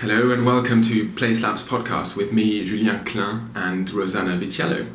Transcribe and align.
Hello 0.00 0.30
and 0.30 0.44
welcome 0.44 0.82
to 0.82 1.08
Place 1.12 1.42
Labs 1.42 1.64
podcast 1.64 2.16
with 2.16 2.30
me, 2.30 2.62
Julien 2.66 3.02
Klein, 3.04 3.50
and 3.54 3.90
Rosanna 3.90 4.36
Vitiello. 4.36 4.90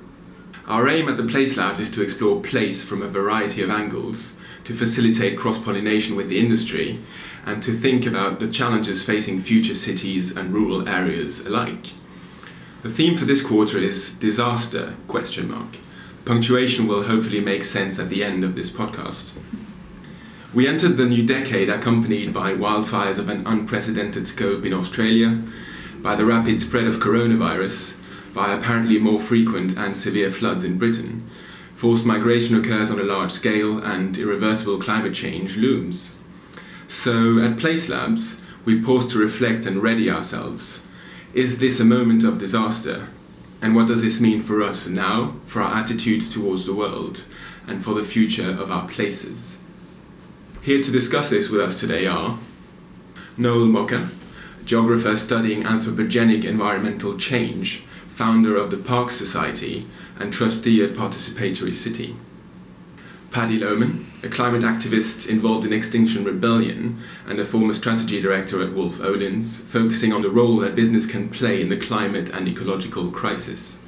Our 0.67 0.87
aim 0.87 1.09
at 1.09 1.17
the 1.17 1.23
Place 1.23 1.57
Labs 1.57 1.79
is 1.79 1.89
to 1.93 2.03
explore 2.03 2.39
place 2.39 2.85
from 2.85 3.01
a 3.01 3.07
variety 3.07 3.63
of 3.63 3.71
angles, 3.71 4.35
to 4.63 4.75
facilitate 4.75 5.39
cross 5.39 5.59
pollination 5.59 6.15
with 6.15 6.29
the 6.29 6.39
industry, 6.39 6.99
and 7.47 7.63
to 7.63 7.71
think 7.71 8.05
about 8.05 8.39
the 8.39 8.47
challenges 8.47 9.03
facing 9.03 9.39
future 9.41 9.73
cities 9.73 10.37
and 10.37 10.53
rural 10.53 10.87
areas 10.87 11.39
alike. 11.47 11.93
The 12.83 12.91
theme 12.91 13.17
for 13.17 13.25
this 13.25 13.41
quarter 13.41 13.79
is 13.79 14.13
disaster 14.13 14.93
question 15.07 15.49
mark. 15.49 15.77
Punctuation 16.25 16.87
will 16.87 17.03
hopefully 17.03 17.41
make 17.41 17.63
sense 17.63 17.97
at 17.97 18.09
the 18.09 18.23
end 18.23 18.43
of 18.43 18.53
this 18.53 18.69
podcast. 18.69 19.31
We 20.53 20.67
entered 20.67 20.97
the 20.97 21.05
new 21.05 21.25
decade 21.25 21.69
accompanied 21.69 22.33
by 22.33 22.53
wildfires 22.53 23.17
of 23.17 23.29
an 23.29 23.47
unprecedented 23.47 24.27
scope 24.27 24.65
in 24.65 24.73
Australia, 24.73 25.41
by 26.01 26.17
the 26.17 26.25
rapid 26.25 26.59
spread 26.59 26.87
of 26.87 26.95
coronavirus, 26.95 27.95
by 28.33 28.53
apparently 28.53 28.99
more 28.99 29.21
frequent 29.21 29.77
and 29.77 29.95
severe 29.95 30.29
floods 30.29 30.65
in 30.65 30.77
Britain. 30.77 31.25
Forced 31.73 32.05
migration 32.05 32.59
occurs 32.59 32.91
on 32.91 32.99
a 32.99 33.03
large 33.03 33.31
scale, 33.31 33.77
and 33.77 34.17
irreversible 34.17 34.77
climate 34.77 35.13
change 35.13 35.55
looms. 35.55 36.17
So, 36.89 37.39
at 37.39 37.57
Place 37.57 37.87
Labs, 37.87 38.41
we 38.65 38.81
pause 38.81 39.07
to 39.13 39.19
reflect 39.19 39.65
and 39.65 39.81
ready 39.81 40.11
ourselves. 40.11 40.85
Is 41.33 41.59
this 41.59 41.79
a 41.79 41.85
moment 41.85 42.25
of 42.25 42.39
disaster? 42.39 43.07
And 43.61 43.73
what 43.73 43.87
does 43.87 44.01
this 44.01 44.19
mean 44.19 44.43
for 44.43 44.61
us 44.61 44.85
now, 44.85 45.35
for 45.45 45.61
our 45.61 45.77
attitudes 45.77 46.29
towards 46.29 46.65
the 46.65 46.75
world, 46.75 47.23
and 47.67 47.81
for 47.81 47.93
the 47.93 48.03
future 48.03 48.49
of 48.49 48.69
our 48.69 48.89
places? 48.89 49.60
Here 50.63 50.83
to 50.83 50.91
discuss 50.91 51.31
this 51.31 51.49
with 51.49 51.59
us 51.59 51.79
today 51.79 52.05
are 52.05 52.37
Noel 53.35 53.65
Moka, 53.65 54.11
geographer 54.63 55.17
studying 55.17 55.63
anthropogenic 55.63 56.43
environmental 56.45 57.17
change, 57.17 57.77
founder 58.09 58.55
of 58.57 58.69
the 58.69 58.77
Parks 58.77 59.15
Society, 59.15 59.87
and 60.19 60.31
trustee 60.31 60.83
at 60.83 60.91
Participatory 60.91 61.73
City. 61.73 62.15
Paddy 63.31 63.57
Loughman, 63.57 64.05
a 64.21 64.29
climate 64.29 64.61
activist 64.61 65.27
involved 65.27 65.65
in 65.65 65.73
Extinction 65.73 66.23
Rebellion 66.23 66.99
and 67.25 67.39
a 67.39 67.45
former 67.45 67.73
strategy 67.73 68.21
director 68.21 68.61
at 68.61 68.73
Wolff 68.73 68.99
Olins, 68.99 69.61
focusing 69.61 70.13
on 70.13 70.21
the 70.21 70.29
role 70.29 70.57
that 70.57 70.75
business 70.75 71.07
can 71.07 71.27
play 71.29 71.59
in 71.59 71.69
the 71.69 71.77
climate 71.77 72.29
and 72.29 72.47
ecological 72.47 73.09
crisis. 73.09 73.79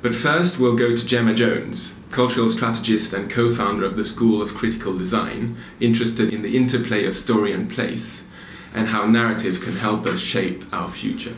But 0.00 0.14
first, 0.14 0.60
we'll 0.60 0.76
go 0.76 0.94
to 0.94 1.04
Gemma 1.04 1.34
Jones, 1.34 1.94
cultural 2.12 2.48
strategist 2.48 3.12
and 3.12 3.30
co 3.30 3.52
founder 3.52 3.84
of 3.84 3.96
the 3.96 4.04
School 4.04 4.40
of 4.40 4.54
Critical 4.54 4.96
Design, 4.96 5.56
interested 5.80 6.32
in 6.32 6.42
the 6.42 6.56
interplay 6.56 7.06
of 7.06 7.16
story 7.16 7.52
and 7.52 7.70
place 7.70 8.26
and 8.74 8.88
how 8.88 9.06
narrative 9.06 9.60
can 9.60 9.74
help 9.74 10.06
us 10.06 10.20
shape 10.20 10.64
our 10.72 10.88
future. 10.88 11.34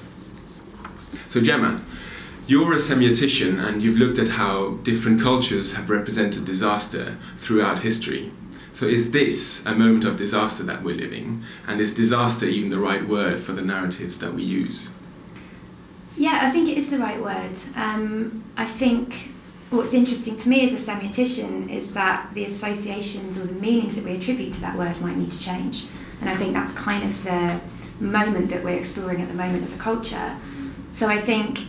So, 1.28 1.41
Gemma, 1.41 1.80
you're 2.47 2.75
a 2.75 2.77
semiotician 2.77 3.64
and 3.64 3.83
you've 3.83 3.97
looked 3.97 4.19
at 4.19 4.28
how 4.28 4.75
different 4.83 5.20
cultures 5.20 5.75
have 5.75 5.91
represented 5.91 6.45
disaster 6.45 7.17
throughout 7.39 7.80
history. 7.80 8.33
So, 8.72 8.86
is 8.86 9.12
this 9.12 9.64
a 9.64 9.75
moment 9.75 10.05
of 10.05 10.17
disaster 10.17 10.64
that 10.64 10.83
we're 10.83 10.97
living? 10.97 11.42
And 11.67 11.80
is 11.80 11.95
disaster 11.95 12.47
even 12.47 12.70
the 12.70 12.78
right 12.78 13.06
word 13.06 13.41
for 13.41 13.52
the 13.52 13.64
narratives 13.64 14.19
that 14.19 14.34
we 14.34 14.42
use? 14.42 14.91
Yeah, 16.17 16.41
I 16.42 16.50
think 16.50 16.69
it 16.69 16.77
is 16.77 16.91
the 16.91 16.98
right 16.98 17.20
word. 17.20 17.58
Um, 17.75 18.45
I 18.56 18.67
think 18.67 19.33
what's 19.77 19.94
interesting 19.94 20.36
to 20.36 20.48
me 20.48 20.64
as 20.64 20.72
a 20.72 20.92
semiotician 20.92 21.70
is 21.70 21.94
that 21.94 22.33
the 22.34 22.44
associations 22.44 23.39
or 23.39 23.44
the 23.44 23.61
meanings 23.61 23.97
that 23.97 24.05
we 24.05 24.17
attribute 24.17 24.53
to 24.55 24.61
that 24.61 24.77
word 24.77 25.00
might 25.00 25.17
need 25.17 25.33
to 25.33 25.41
change. 25.41 25.86
And 26.20 26.30
I 26.30 26.36
think 26.36 26.53
that's 26.53 26.72
kind 26.72 27.05
of 27.05 27.25
the 27.25 27.61
moment 28.00 28.50
that 28.50 28.64
we're 28.64 28.78
exploring 28.78 29.20
at 29.20 29.28
the 29.28 29.34
moment 29.34 29.62
as 29.62 29.75
a 29.75 29.78
culture. 29.78 30.36
So 30.92 31.08
I 31.08 31.20
think, 31.20 31.61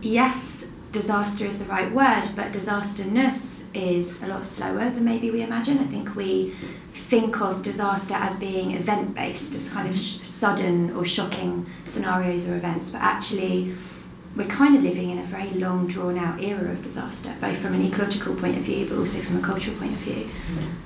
yes, 0.00 0.66
disaster 0.92 1.44
is 1.44 1.58
the 1.58 1.64
right 1.64 1.92
word, 1.92 2.30
but 2.34 2.52
disasterness 2.52 3.66
is 3.74 4.22
a 4.22 4.26
lot 4.26 4.46
slower 4.46 4.90
than 4.90 5.04
maybe 5.04 5.30
we 5.30 5.42
imagine. 5.42 5.78
I 5.78 5.84
think 5.84 6.14
we 6.14 6.50
think 6.92 7.40
of 7.40 7.62
disaster 7.62 8.14
as 8.14 8.36
being 8.38 8.72
event 8.72 9.14
based, 9.14 9.54
as 9.54 9.68
kind 9.68 9.88
of 9.88 9.98
sh- 9.98 10.18
sudden 10.22 10.90
or 10.96 11.04
shocking 11.04 11.66
scenarios 11.86 12.48
or 12.48 12.56
events, 12.56 12.92
but 12.92 13.02
actually, 13.02 13.74
we're 14.38 14.46
kind 14.46 14.76
of 14.76 14.84
living 14.84 15.10
in 15.10 15.18
a 15.18 15.24
very 15.24 15.50
long, 15.50 15.88
drawn 15.88 16.16
out 16.16 16.40
era 16.40 16.70
of 16.70 16.80
disaster, 16.80 17.34
both 17.40 17.58
from 17.58 17.74
an 17.74 17.84
ecological 17.84 18.36
point 18.36 18.56
of 18.56 18.62
view, 18.62 18.86
but 18.88 18.96
also 18.96 19.18
from 19.18 19.36
a 19.36 19.42
cultural 19.42 19.76
point 19.76 19.92
of 19.92 19.98
view. 19.98 20.28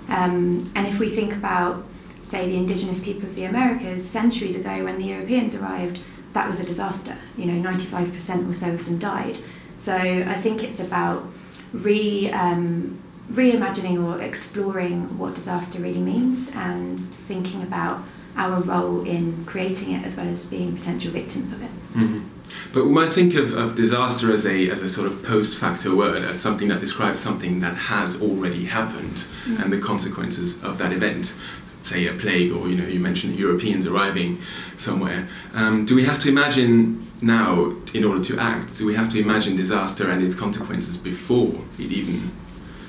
Um, 0.08 0.72
and 0.74 0.86
if 0.86 0.98
we 0.98 1.10
think 1.10 1.34
about, 1.34 1.84
say, 2.22 2.46
the 2.46 2.56
indigenous 2.56 3.04
people 3.04 3.24
of 3.28 3.34
the 3.34 3.44
Americas, 3.44 4.08
centuries 4.08 4.56
ago 4.56 4.84
when 4.84 4.98
the 4.98 5.04
Europeans 5.04 5.54
arrived, 5.54 6.00
that 6.32 6.48
was 6.48 6.60
a 6.60 6.64
disaster. 6.64 7.18
You 7.36 7.44
know, 7.44 7.70
95% 7.70 8.50
or 8.50 8.54
so 8.54 8.70
of 8.70 8.86
them 8.86 8.98
died. 8.98 9.38
So 9.76 9.96
I 9.96 10.34
think 10.34 10.64
it's 10.64 10.80
about 10.80 11.24
re. 11.72 12.30
Um, 12.30 12.98
reimagining 13.30 14.04
or 14.04 14.20
exploring 14.20 15.16
what 15.16 15.34
disaster 15.34 15.78
really 15.78 16.00
means 16.00 16.52
and 16.54 17.00
thinking 17.00 17.62
about 17.62 18.00
our 18.36 18.60
role 18.60 19.06
in 19.06 19.42
creating 19.46 19.92
it 19.94 20.04
as 20.04 20.16
well 20.16 20.28
as 20.28 20.44
being 20.44 20.76
potential 20.76 21.10
victims 21.10 21.50
of 21.50 21.62
it. 21.62 21.70
Mm-hmm. 21.94 22.31
But 22.72 22.84
we 22.86 22.90
might 22.90 23.10
think 23.10 23.34
of, 23.34 23.54
of 23.54 23.74
disaster 23.74 24.32
as 24.32 24.46
a, 24.46 24.70
as 24.70 24.80
a 24.80 24.88
sort 24.88 25.06
of 25.06 25.22
post 25.22 25.58
facto 25.58 25.96
word, 25.96 26.22
as 26.22 26.40
something 26.40 26.68
that 26.68 26.80
describes 26.80 27.18
something 27.18 27.60
that 27.60 27.74
has 27.74 28.20
already 28.20 28.64
happened 28.64 29.16
mm-hmm. 29.16 29.62
and 29.62 29.72
the 29.72 29.78
consequences 29.78 30.62
of 30.62 30.78
that 30.78 30.92
event. 30.92 31.34
Say 31.84 32.06
a 32.06 32.12
plague, 32.12 32.52
or 32.52 32.68
you 32.68 32.76
know, 32.76 32.86
you 32.86 33.00
mentioned 33.00 33.36
Europeans 33.36 33.86
arriving 33.86 34.40
somewhere. 34.76 35.28
Um, 35.52 35.84
do 35.84 35.96
we 35.96 36.04
have 36.04 36.20
to 36.20 36.28
imagine 36.28 37.04
now, 37.20 37.74
in 37.92 38.04
order 38.04 38.22
to 38.22 38.38
act, 38.38 38.78
do 38.78 38.86
we 38.86 38.94
have 38.94 39.10
to 39.10 39.20
imagine 39.20 39.56
disaster 39.56 40.08
and 40.08 40.22
its 40.22 40.34
consequences 40.34 40.96
before 40.96 41.54
it 41.78 41.90
even 41.90 42.30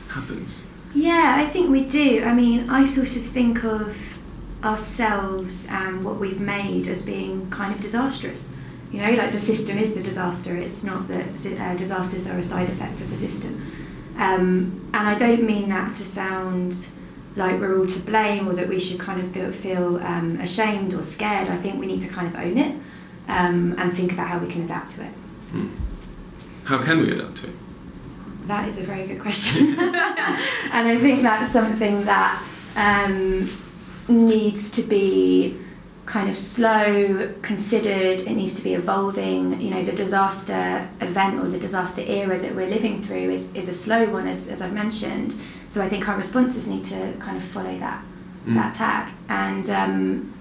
happens? 0.10 0.64
Yeah, 0.94 1.36
I 1.38 1.48
think 1.48 1.72
we 1.72 1.84
do. 1.86 2.24
I 2.24 2.34
mean, 2.34 2.70
I 2.70 2.86
sort 2.86 3.16
of 3.16 3.26
think 3.26 3.64
of 3.64 3.98
ourselves 4.64 5.68
and 5.70 6.06
what 6.06 6.20
we've 6.20 6.40
made 6.40 6.88
as 6.88 7.04
being 7.04 7.50
kind 7.50 7.74
of 7.74 7.82
disastrous. 7.82 8.54
You 8.94 9.02
know, 9.02 9.12
like 9.14 9.32
the 9.32 9.40
system 9.40 9.80
is 9.80 9.96
the 9.96 10.04
disaster. 10.04 10.56
It's 10.56 10.84
not 10.84 11.08
that 11.08 11.60
uh, 11.60 11.76
disasters 11.76 12.28
are 12.28 12.38
a 12.38 12.44
side 12.44 12.70
effect 12.70 13.02
of 13.02 13.10
the 13.10 13.18
system. 13.18 13.60
Um, 14.18 14.88
and 14.94 15.08
I 15.08 15.18
don't 15.18 15.42
mean 15.42 15.70
that 15.70 15.94
to 15.94 16.04
sound 16.04 16.90
like 17.36 17.60
we're 17.60 17.80
all 17.80 17.88
to 17.88 18.00
blame 18.02 18.48
or 18.48 18.54
that 18.54 18.70
we 18.70 18.80
should 18.80 19.00
kind 19.00 19.20
of 19.20 19.56
feel 19.56 19.98
um, 19.98 20.40
ashamed 20.40 20.94
or 20.94 21.02
scared. 21.02 21.50
I 21.50 21.58
think 21.58 21.80
we 21.80 21.88
need 21.88 22.02
to 22.02 22.08
kind 22.08 22.28
of 22.28 22.36
own 22.36 22.56
it 22.56 22.76
um, 23.28 23.74
and 23.80 23.92
think 23.92 24.14
about 24.14 24.28
how 24.28 24.38
we 24.38 24.48
can 24.48 24.62
adapt 24.62 24.92
to 24.92 25.06
it. 25.06 25.12
Hmm. 25.52 25.70
How 26.66 26.78
can 26.78 27.00
we 27.00 27.12
adapt 27.12 27.38
to 27.38 27.48
it? 27.48 27.56
That 28.46 28.68
is 28.68 28.78
a 28.78 28.84
very 28.84 29.08
good 29.08 29.20
question. 29.20 29.70
and 29.80 30.88
I 30.88 31.00
think 31.00 31.24
that's 31.24 31.50
something 31.50 32.04
that 32.06 32.44
um, 32.76 33.50
needs 34.08 34.70
to 34.72 34.84
be 34.84 35.58
kind 36.06 36.30
of 36.30 36.36
slow, 36.36 37.34
considered, 37.42 38.22
it 38.22 38.36
needs 38.36 38.58
to 38.58 38.64
be 38.64 38.74
evolving. 38.74 39.62
You 39.62 39.72
know, 39.72 39.84
the 39.84 39.94
disaster 39.94 40.88
event 41.00 41.40
or 41.40 41.48
the 41.48 41.60
disaster 41.60 42.02
era 42.06 42.38
that 42.38 42.56
we're 42.56 42.68
living 42.68 43.02
through 43.02 43.32
is, 43.32 43.54
is 43.56 43.70
a 43.70 43.74
slow 43.74 44.06
one, 44.10 44.28
as, 44.28 44.50
as 44.50 44.62
I've 44.62 44.74
mentioned. 44.74 45.36
So 45.68 45.82
I 45.82 45.88
think 45.88 46.08
our 46.10 46.18
responses 46.18 46.68
need 46.68 46.84
to 46.86 47.14
kind 47.20 47.38
of 47.38 47.44
follow 47.44 47.78
that, 47.80 48.04
mm. 48.46 48.56
that 48.56 48.74
tack. 48.74 49.14
And 49.30 49.70
um, 49.70 50.34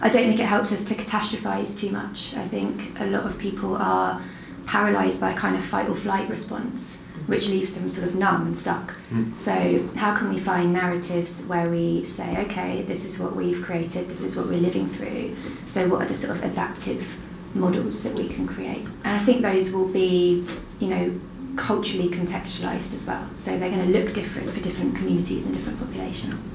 I 0.00 0.08
don't 0.08 0.28
think 0.28 0.38
it 0.38 0.46
helps 0.46 0.72
us 0.72 0.84
to 0.84 0.94
catastrophize 0.94 1.76
too 1.76 1.90
much. 1.90 2.34
I 2.34 2.46
think 2.46 2.98
a 3.00 3.06
lot 3.06 3.26
of 3.26 3.36
people 3.38 3.76
are 3.76 4.22
paralyzed 4.68 5.20
by 5.20 5.32
a 5.32 5.36
kind 5.36 5.56
of 5.56 5.64
fight 5.64 5.88
or 5.88 5.96
flight 5.96 6.28
response 6.28 7.02
which 7.26 7.48
leaves 7.48 7.78
them 7.78 7.88
sort 7.90 8.08
of 8.08 8.14
numb 8.14 8.46
and 8.46 8.56
stuck. 8.56 8.94
Mm. 9.10 9.36
So, 9.36 9.86
how 9.98 10.16
can 10.16 10.30
we 10.30 10.38
find 10.38 10.72
narratives 10.72 11.44
where 11.44 11.68
we 11.68 12.04
say, 12.04 12.38
okay, 12.44 12.82
this 12.82 13.04
is 13.04 13.18
what 13.18 13.36
we've 13.36 13.62
created, 13.62 14.08
this 14.08 14.22
is 14.22 14.34
what 14.34 14.46
we're 14.46 14.60
living 14.60 14.88
through, 14.88 15.36
so 15.66 15.86
what 15.88 16.02
are 16.02 16.06
the 16.06 16.14
sort 16.14 16.36
of 16.36 16.42
adaptive 16.42 17.18
models 17.54 18.02
that 18.04 18.14
we 18.14 18.28
can 18.28 18.46
create? 18.46 18.84
And 19.04 19.14
I 19.14 19.18
think 19.18 19.42
those 19.42 19.70
will 19.70 19.88
be, 19.88 20.46
you 20.80 20.88
know, 20.88 21.20
culturally 21.56 22.08
contextualized 22.08 22.94
as 22.94 23.06
well. 23.06 23.26
So, 23.34 23.58
they're 23.58 23.70
going 23.70 23.92
to 23.92 23.98
look 23.98 24.14
different 24.14 24.48
for 24.50 24.60
different 24.60 24.96
communities 24.96 25.44
and 25.44 25.54
different 25.54 25.78
populations. 25.80 26.48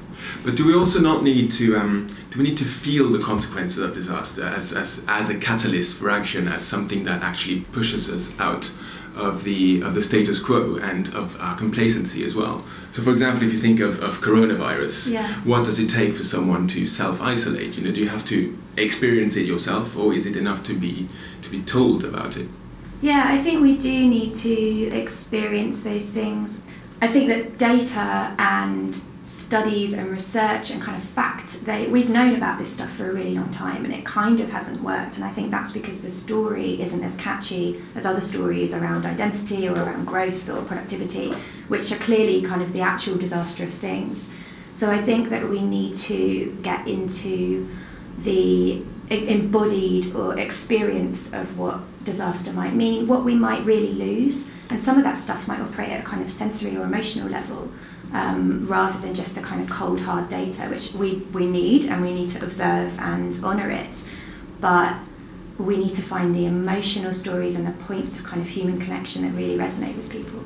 But 0.44 0.56
do 0.56 0.66
we 0.66 0.74
also 0.74 1.00
not 1.00 1.24
need 1.24 1.52
to 1.54 1.78
um, 1.78 2.08
do 2.32 2.40
we 2.40 2.46
need 2.46 2.58
to 2.58 2.66
feel 2.66 3.10
the 3.10 3.20
consequences 3.20 3.78
of 3.78 3.94
disaster 3.94 4.44
as, 4.44 4.74
as, 4.74 5.04
as 5.08 5.30
a 5.30 5.38
catalyst 5.38 6.00
for 6.00 6.10
action, 6.10 6.48
as 6.48 6.66
something 6.66 7.04
that 7.04 7.22
actually 7.22 7.62
pushes 7.62 8.10
us 8.10 8.38
out 8.40 8.72
of 9.16 9.44
the 9.44 9.82
of 9.82 9.94
the 9.94 10.02
status 10.02 10.40
quo 10.40 10.78
and 10.78 11.14
of 11.14 11.40
our 11.40 11.56
complacency 11.56 12.26
as 12.26 12.36
well. 12.36 12.64
So, 12.92 13.02
for 13.02 13.12
example, 13.12 13.44
if 13.44 13.54
you 13.54 13.60
think 13.60 13.80
of, 13.80 14.02
of 14.02 14.22
coronavirus, 14.22 15.12
yeah. 15.12 15.34
what 15.44 15.66
does 15.66 15.80
it 15.80 15.90
take 15.90 16.14
for 16.14 16.24
someone 16.24 16.68
to 16.70 16.86
self 16.86 17.22
isolate? 17.22 17.78
You 17.78 17.84
know, 17.84 17.92
do 17.92 18.02
you 18.02 18.10
have 18.10 18.26
to 18.26 18.58
experience 18.78 19.36
it 19.36 19.46
yourself, 19.46 19.96
or 19.96 20.14
is 20.14 20.26
it 20.26 20.36
enough 20.36 20.64
to 20.64 20.74
be 20.74 21.08
to 21.42 21.50
be 21.50 21.62
told 21.62 22.04
about 22.04 22.38
it? 22.38 22.48
Yeah, 23.02 23.26
I 23.28 23.38
think 23.38 23.62
we 23.62 23.78
do 23.78 24.08
need 24.08 24.34
to 24.34 24.90
experience 24.96 25.84
those 25.84 26.10
things. 26.10 26.62
I 27.02 27.08
think 27.08 27.28
that 27.28 27.58
data 27.58 28.34
and 28.40 29.00
studies 29.54 29.94
and 29.94 30.10
research 30.10 30.72
and 30.72 30.82
kind 30.82 30.98
of 30.98 31.04
facts. 31.04 31.60
They, 31.60 31.86
we've 31.86 32.10
known 32.10 32.36
about 32.36 32.58
this 32.58 32.74
stuff 32.74 32.90
for 32.90 33.12
a 33.12 33.14
really 33.14 33.36
long 33.36 33.52
time 33.52 33.86
and 33.86 33.94
it 33.94 34.04
kind 34.04 34.40
of 34.40 34.50
hasn't 34.50 34.82
worked. 34.82 35.18
And 35.18 35.24
I 35.24 35.30
think 35.30 35.52
that's 35.52 35.72
because 35.72 36.02
the 36.02 36.10
story 36.10 36.82
isn't 36.82 37.04
as 37.04 37.16
catchy 37.18 37.80
as 37.94 38.04
other 38.04 38.20
stories 38.20 38.74
around 38.74 39.06
identity 39.06 39.70
or 39.70 39.76
around 39.76 40.06
growth 40.06 40.50
or 40.50 40.64
productivity, 40.64 41.34
which 41.68 41.92
are 41.92 41.98
clearly 41.98 42.42
kind 42.42 42.64
of 42.64 42.74
the 42.74 42.82
actual 42.82 43.16
disastrous 43.16 43.78
things. 43.78 44.32
So 44.74 44.90
I 44.90 45.00
think 45.04 45.30
that 45.30 45.48
we 45.48 45.62
need 45.62 45.94
to 46.10 46.58
get 46.64 46.88
into 46.88 47.70
the 48.18 48.82
embodied 49.12 50.16
or 50.16 50.40
experience 50.40 51.32
of 51.32 51.60
what 51.60 51.82
disaster 52.04 52.52
might 52.54 52.74
mean, 52.74 53.06
what 53.08 53.24
we 53.24 53.36
might 53.36 53.64
really 53.64 53.94
lose. 53.94 54.50
And 54.72 54.82
some 54.82 54.98
of 54.98 55.04
that 55.04 55.20
stuff 55.20 55.48
might 55.48 55.60
operate 55.60 55.90
at 55.90 56.00
a 56.00 56.04
kind 56.04 56.24
of 56.24 56.32
sensory 56.32 56.76
or 56.76 56.86
emotional 56.86 57.30
level 57.30 57.70
um, 58.14 58.68
rather 58.68 59.00
than 59.00 59.16
just 59.16 59.36
the 59.36 59.42
kind 59.42 59.62
of 59.62 59.70
cold, 59.70 60.02
hard 60.02 60.30
data, 60.30 60.64
which 60.64 60.94
we, 60.94 61.16
we 61.34 61.48
need 61.48 61.86
and 61.86 62.02
we 62.02 62.14
need 62.14 62.30
to 62.30 62.44
observe 62.44 62.98
and 63.00 63.38
honour 63.44 63.70
it. 63.70 64.04
But 64.62 64.96
we 65.58 65.78
need 65.78 65.94
to 65.94 66.02
find 66.02 66.36
the 66.36 66.46
emotional 66.46 67.14
stories 67.14 67.56
and 67.56 67.68
the 67.68 67.84
points 67.84 68.20
of 68.20 68.26
kind 68.26 68.42
of 68.42 68.48
human 68.48 68.80
connection 68.80 69.24
that 69.24 69.32
really 69.32 69.58
resonate 69.58 69.98
with 69.98 70.10
people. 70.10 70.44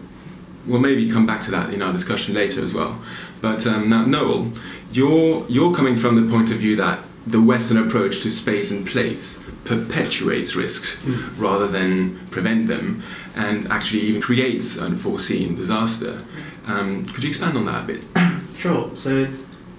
We'll 0.66 0.80
maybe 0.80 1.10
come 1.10 1.26
back 1.26 1.42
to 1.42 1.52
that 1.52 1.74
in 1.74 1.82
our 1.82 1.94
discussion 1.94 2.34
later 2.34 2.64
as 2.64 2.74
well. 2.74 3.00
But 3.42 3.66
um, 3.68 3.90
now, 3.90 4.06
Noel, 4.06 4.52
you're, 4.92 5.46
you're 5.48 5.74
coming 5.74 5.96
from 5.96 6.16
the 6.16 6.32
point 6.32 6.52
of 6.52 6.58
view 6.58 6.76
that 6.78 7.00
the 7.26 7.42
Western 7.42 7.78
approach 7.78 8.22
to 8.22 8.32
space 8.32 8.72
and 8.72 8.88
place 8.88 9.42
perpetuates 9.68 10.56
risks 10.56 10.98
mm. 11.04 11.40
rather 11.40 11.68
than 11.68 12.18
prevent 12.30 12.68
them 12.68 13.04
and 13.36 13.68
actually 13.68 14.02
even 14.02 14.22
creates 14.22 14.78
unforeseen 14.80 15.56
disaster. 15.56 16.24
Um, 16.66 17.06
could 17.06 17.24
you 17.24 17.30
expand 17.30 17.58
on 17.58 17.66
that 17.66 17.84
a 17.84 17.88
bit? 17.88 18.02
Sure. 18.58 18.90
So 18.96 19.26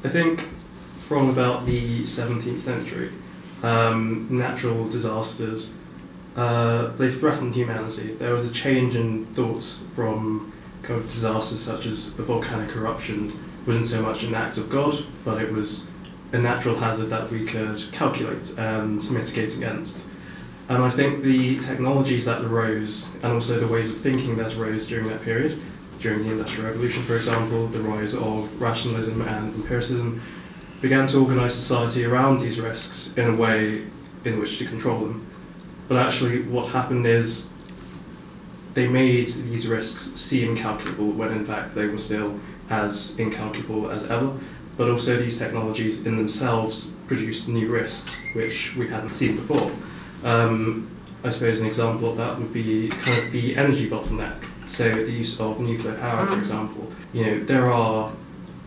I 0.05 0.08
think 0.08 0.43
from 1.08 1.31
about 1.31 1.67
the 1.67 2.02
17th 2.02 2.61
century, 2.61 3.11
um, 3.64 4.29
natural 4.31 4.88
disasters 4.88 5.76
uh, 6.38 6.93
they 6.96 7.11
threatened 7.11 7.56
humanity. 7.56 8.14
There 8.14 8.32
was 8.32 8.49
a 8.49 8.52
change 8.52 8.94
in 8.94 9.26
thoughts 9.26 9.82
from 9.93 10.52
kind 10.82 11.00
of 11.00 11.08
disasters 11.08 11.61
such 11.61 11.85
as 11.85 12.17
a 12.17 12.23
volcanic 12.23 12.76
eruption 12.76 13.32
wasn't 13.67 13.87
so 13.87 14.00
much 14.00 14.23
an 14.23 14.35
act 14.35 14.56
of 14.56 14.70
God, 14.70 15.05
but 15.25 15.43
it 15.43 15.52
was 15.52 15.90
a 16.32 16.38
natural 16.38 16.76
hazard 16.76 17.10
that 17.10 17.30
we 17.30 17.44
could 17.44 17.82
calculate 17.92 18.58
and 18.58 18.96
mitigate 19.10 19.56
against. 19.56 20.06
And 20.69 20.82
I 20.82 20.90
think 20.90 21.22
the 21.22 21.58
technologies 21.58 22.26
that 22.26 22.42
arose 22.42 23.14
and 23.22 23.32
also 23.32 23.58
the 23.58 23.66
ways 23.66 23.90
of 23.90 23.96
thinking 23.96 24.36
that 24.36 24.54
arose 24.56 24.86
during 24.86 25.08
that 25.08 25.22
period 25.22 25.58
during 25.98 26.22
the 26.25 26.30
Industrial 26.30 26.69
Revolution, 26.69 27.02
for 27.02 27.16
example, 27.16 27.66
the 27.66 27.80
rise 27.80 28.14
of 28.14 28.60
rationalism 28.60 29.20
and 29.22 29.54
empiricism, 29.54 30.22
began 30.80 31.06
to 31.08 31.19
organise 31.19 31.54
society 31.54 32.04
around 32.04 32.40
these 32.40 32.60
risks 32.60 33.16
in 33.16 33.28
a 33.28 33.34
way 33.34 33.82
in 34.25 34.38
which 34.38 34.58
to 34.58 34.64
control 34.64 35.00
them. 35.00 35.26
But 35.88 35.98
actually, 35.98 36.42
what 36.42 36.69
happened 36.69 37.06
is 37.06 37.52
they 38.75 38.86
made 38.86 39.26
these 39.26 39.66
risks 39.66 40.20
seem 40.20 40.54
calculable 40.54 41.10
when 41.10 41.32
in 41.32 41.44
fact 41.44 41.75
they 41.75 41.86
were 41.86 41.96
still 41.96 42.38
as 42.70 43.19
incalculable 43.19 43.90
as 43.90 44.08
ever. 44.08 44.32
But 44.78 44.88
also, 44.88 45.19
these 45.19 45.38
technologies 45.38 46.06
in 46.06 46.16
themselves 46.16 46.94
produce 47.08 47.48
new 47.48 47.69
risks 47.69 48.22
which 48.34 48.76
we 48.76 48.88
hadn't 48.88 49.12
seen 49.12 49.36
before. 49.36 49.72
Um, 50.25 50.88
I 51.25 51.30
suppose 51.30 51.60
an 51.60 51.66
example 51.66 52.08
of 52.08 52.16
that 52.16 52.38
would 52.38 52.52
be 52.52 52.88
kind 52.88 53.19
of 53.19 53.32
the 53.32 53.56
energy 53.56 53.90
bottleneck. 53.90 54.44
So 54.66 54.88
the 55.04 55.12
use 55.12 55.40
of 55.40 55.60
nuclear 55.60 55.94
power, 55.94 56.25
for 56.26 56.36
mm. 56.36 56.38
example. 56.38 56.92
You 57.12 57.25
know, 57.25 57.44
there 57.44 57.66
are 57.72 58.12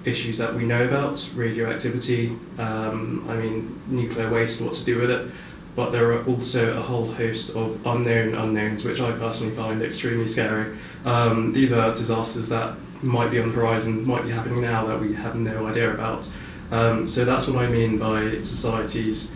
issues 0.04 0.38
that 0.40 0.54
we 0.54 0.66
know 0.66 0.86
about, 0.86 1.32
radioactivity, 1.34 2.36
um, 2.58 3.26
I 3.30 3.36
mean, 3.36 3.82
nuclear 3.88 4.30
waste, 4.30 4.62
what 4.62 4.74
to 4.74 4.84
do 4.84 5.00
with 5.00 5.12
it. 5.12 5.32
But 5.76 5.92
there 5.92 6.12
are 6.12 6.26
also 6.26 6.76
a 6.76 6.82
whole 6.82 7.06
host 7.06 7.56
of 7.56 7.86
unknown 7.86 8.34
unknowns, 8.34 8.84
which 8.84 9.00
I 9.00 9.12
personally 9.14 9.56
find 9.56 9.82
extremely 9.82 10.28
scary. 10.28 10.78
Um, 11.06 11.54
these 11.54 11.72
are 11.72 11.92
disasters 11.92 12.50
that 12.50 12.76
might 13.04 13.32
be 13.32 13.40
on 13.40 13.50
the 13.50 13.56
horizon, 13.56 14.08
might 14.08 14.24
be 14.24 14.32
happening 14.32 14.62
now 14.62 14.86
that 14.86 15.00
we 15.00 15.14
have 15.16 15.36
no 15.36 15.68
idea 15.68 15.94
about. 15.94 16.30
Um, 16.72 17.08
so 17.08 17.26
that's 17.26 17.48
what 17.48 17.64
I 17.64 17.70
mean 17.70 17.98
by 17.98 18.40
society's 18.40 19.36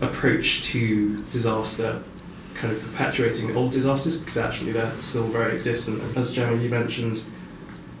approach 0.00 0.62
to 0.64 1.22
disaster 1.24 2.02
kind 2.54 2.72
of 2.72 2.82
perpetuating 2.82 3.54
old 3.56 3.72
disasters 3.72 4.16
because 4.16 4.38
actually 4.38 4.72
they're 4.72 4.90
still 5.00 5.26
very 5.26 5.52
existent. 5.52 6.00
And 6.02 6.16
as 6.16 6.34
Gemma 6.34 6.56
you 6.56 6.68
mentioned, 6.68 7.22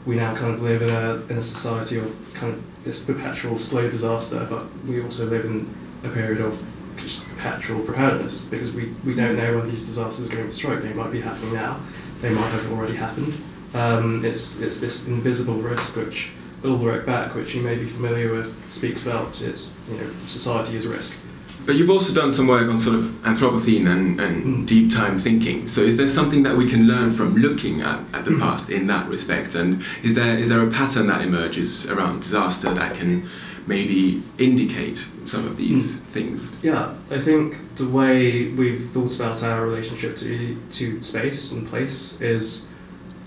we 0.06 0.16
now 0.16 0.34
kind 0.34 0.52
of 0.52 0.62
live 0.62 0.82
in 0.82 0.90
a 0.90 1.22
in 1.30 1.38
a 1.38 1.42
society 1.42 1.98
of 1.98 2.14
kind 2.34 2.52
of 2.52 2.84
this 2.84 3.02
perpetual 3.02 3.56
slow 3.56 3.90
disaster, 3.90 4.46
but 4.48 4.64
we 4.84 5.02
also 5.02 5.26
live 5.26 5.44
in 5.44 5.74
a 6.04 6.08
period 6.08 6.40
of 6.40 6.62
just 6.96 7.26
perpetual 7.28 7.80
preparedness 7.80 8.44
because 8.44 8.72
we, 8.72 8.92
we 9.04 9.14
don't 9.14 9.36
know 9.36 9.56
when 9.58 9.68
these 9.68 9.86
disasters 9.86 10.28
are 10.28 10.32
going 10.34 10.48
to 10.48 10.54
strike. 10.54 10.80
They 10.80 10.92
might 10.92 11.10
be 11.10 11.20
happening 11.20 11.54
now, 11.54 11.80
they 12.20 12.32
might 12.32 12.50
have 12.50 12.70
already 12.72 12.96
happened. 12.96 13.34
Um, 13.74 14.24
it's 14.24 14.60
it's 14.60 14.80
this 14.80 15.08
invisible 15.08 15.56
risk 15.56 15.96
which 15.96 16.30
Ulrich 16.64 17.04
Beck, 17.04 17.34
which 17.34 17.54
you 17.54 17.62
may 17.62 17.76
be 17.76 17.86
familiar 17.86 18.32
with, 18.32 18.54
speaks 18.70 19.06
about. 19.06 19.40
It's 19.42 19.74
you 19.90 19.98
know 19.98 20.10
society 20.20 20.76
is 20.76 20.86
risk 20.86 21.20
but 21.66 21.76
you've 21.76 21.90
also 21.90 22.12
done 22.12 22.34
some 22.34 22.46
work 22.46 22.68
on 22.68 22.78
sort 22.78 22.96
of 22.96 23.04
Anthropocene 23.22 23.86
and, 23.86 24.20
and 24.20 24.44
mm. 24.44 24.66
deep 24.66 24.92
time 24.92 25.18
thinking. 25.18 25.66
So 25.68 25.80
is 25.80 25.96
there 25.96 26.08
something 26.08 26.42
that 26.42 26.56
we 26.56 26.68
can 26.68 26.86
learn 26.86 27.10
from 27.10 27.36
looking 27.36 27.80
at, 27.80 28.00
at 28.12 28.24
the 28.24 28.32
mm. 28.32 28.40
past 28.40 28.68
in 28.68 28.86
that 28.88 29.08
respect? 29.08 29.54
And 29.54 29.82
is 30.02 30.14
there 30.14 30.36
is 30.36 30.48
there 30.48 30.66
a 30.66 30.70
pattern 30.70 31.06
that 31.06 31.22
emerges 31.22 31.86
around 31.86 32.20
disaster 32.20 32.72
that 32.74 32.94
can 32.96 33.28
maybe 33.66 34.22
indicate 34.36 35.08
some 35.26 35.46
of 35.46 35.56
these 35.56 35.96
mm. 35.96 36.00
things? 36.00 36.56
Yeah, 36.62 36.94
I 37.10 37.18
think 37.18 37.76
the 37.76 37.88
way 37.88 38.48
we've 38.48 38.90
thought 38.90 39.14
about 39.16 39.42
our 39.42 39.64
relationship 39.64 40.16
to 40.16 40.56
to 40.72 41.02
space 41.02 41.52
and 41.52 41.66
place 41.66 42.20
is 42.20 42.66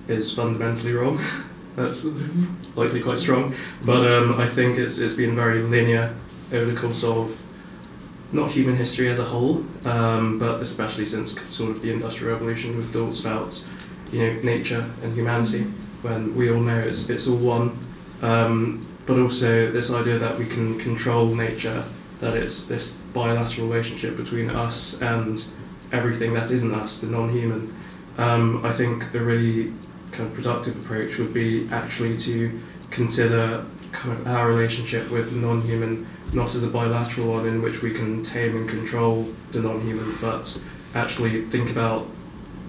is 0.07 0.33
fundamentally 0.33 0.94
wrong. 0.94 1.19
That's 1.75 2.06
likely 2.75 3.01
quite 3.01 3.19
strong, 3.19 3.54
but 3.86 4.06
um, 4.12 4.39
I 4.39 4.48
think 4.48 4.77
it's 4.77 4.98
it's 5.00 5.13
been 5.13 5.36
very 5.36 5.62
linear 5.62 6.15
over 6.51 6.65
the 6.65 6.80
course 6.80 7.04
of 7.04 7.39
not 8.31 8.51
human 8.51 8.75
history 8.75 9.09
as 9.09 9.19
a 9.19 9.24
whole, 9.24 9.63
um, 9.86 10.39
but 10.39 10.59
especially 10.62 11.06
since 11.06 11.39
sort 11.54 11.69
of 11.69 11.81
the 11.81 11.92
Industrial 11.92 12.33
Revolution 12.33 12.75
with 12.75 12.92
thoughts 12.92 13.21
about 13.21 13.63
you 14.12 14.21
know 14.21 14.42
nature 14.42 14.89
and 15.04 15.13
humanity, 15.13 15.63
when 16.01 16.36
we 16.36 16.50
all 16.50 16.59
know 16.59 16.80
it's 16.80 17.09
it's 17.09 17.27
all 17.27 17.38
one, 17.38 17.77
um, 18.21 18.86
but 19.06 19.19
also 19.19 19.71
this 19.71 19.92
idea 19.92 20.18
that 20.18 20.38
we 20.38 20.45
can 20.45 20.80
control 20.80 21.36
nature, 21.36 21.83
that 22.19 22.33
it's 22.33 22.65
this 22.65 22.92
bilateral 23.13 23.68
relationship 23.68 24.18
between 24.18 24.50
us 24.50 25.01
and 25.01 25.45
everything 25.92 26.33
that 26.33 26.52
isn't 26.52 26.73
us, 26.73 27.02
the 27.02 27.07
non-human. 27.07 27.73
Um, 28.18 28.66
I 28.66 28.73
think 28.73 29.14
a 29.14 29.19
really 29.19 29.73
kind 30.18 30.30
of 30.30 30.36
productive 30.36 30.83
approach 30.83 31.19
would 31.19 31.33
be 31.33 31.69
actually 31.71 32.18
to 32.18 32.59
consider 32.90 33.64
kind 33.92 34.18
of 34.18 34.28
our 34.28 34.47
relationship 34.50 35.09
with 35.12 35.31
the 35.31 35.38
non-human 35.38 36.07
not 36.33 36.54
as 36.56 36.64
a 36.64 36.68
bilateral 36.68 37.33
one 37.33 37.47
in 37.47 37.62
which 37.62 37.81
we 37.81 37.92
can 37.92 38.21
tame 38.21 38.56
and 38.57 38.68
control 38.68 39.24
the 39.52 39.62
non-human, 39.62 40.16
but 40.19 40.62
actually 40.94 41.44
think 41.44 41.69
about 41.71 42.06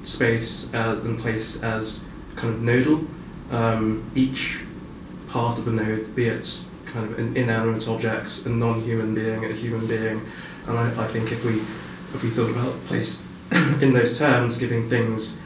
space 0.05 0.73
as, 0.73 1.00
and 1.00 1.19
place 1.19 1.62
as 1.62 2.05
kind 2.37 2.55
of 2.55 2.62
nodal. 2.62 3.05
Um, 3.50 4.09
each 4.14 4.61
part 5.28 5.59
of 5.59 5.64
the 5.64 5.73
node, 5.73 6.14
be 6.14 6.26
it 6.26 6.64
kind 6.87 7.11
of 7.11 7.19
an 7.19 7.37
inanimate 7.37 7.88
objects, 7.88 8.47
a 8.47 8.50
non-human 8.50 9.14
being, 9.14 9.45
a 9.45 9.52
human 9.52 9.87
being, 9.87 10.23
and 10.67 10.78
I, 10.78 11.05
I 11.05 11.07
think 11.09 11.33
if 11.33 11.45
we 11.45 11.61
if 12.14 12.23
we 12.23 12.31
thought 12.31 12.50
about 12.50 12.85
place 12.85 13.26
in 13.83 13.93
those 13.93 14.19
terms, 14.19 14.57
giving 14.57 14.88
things 14.88 15.40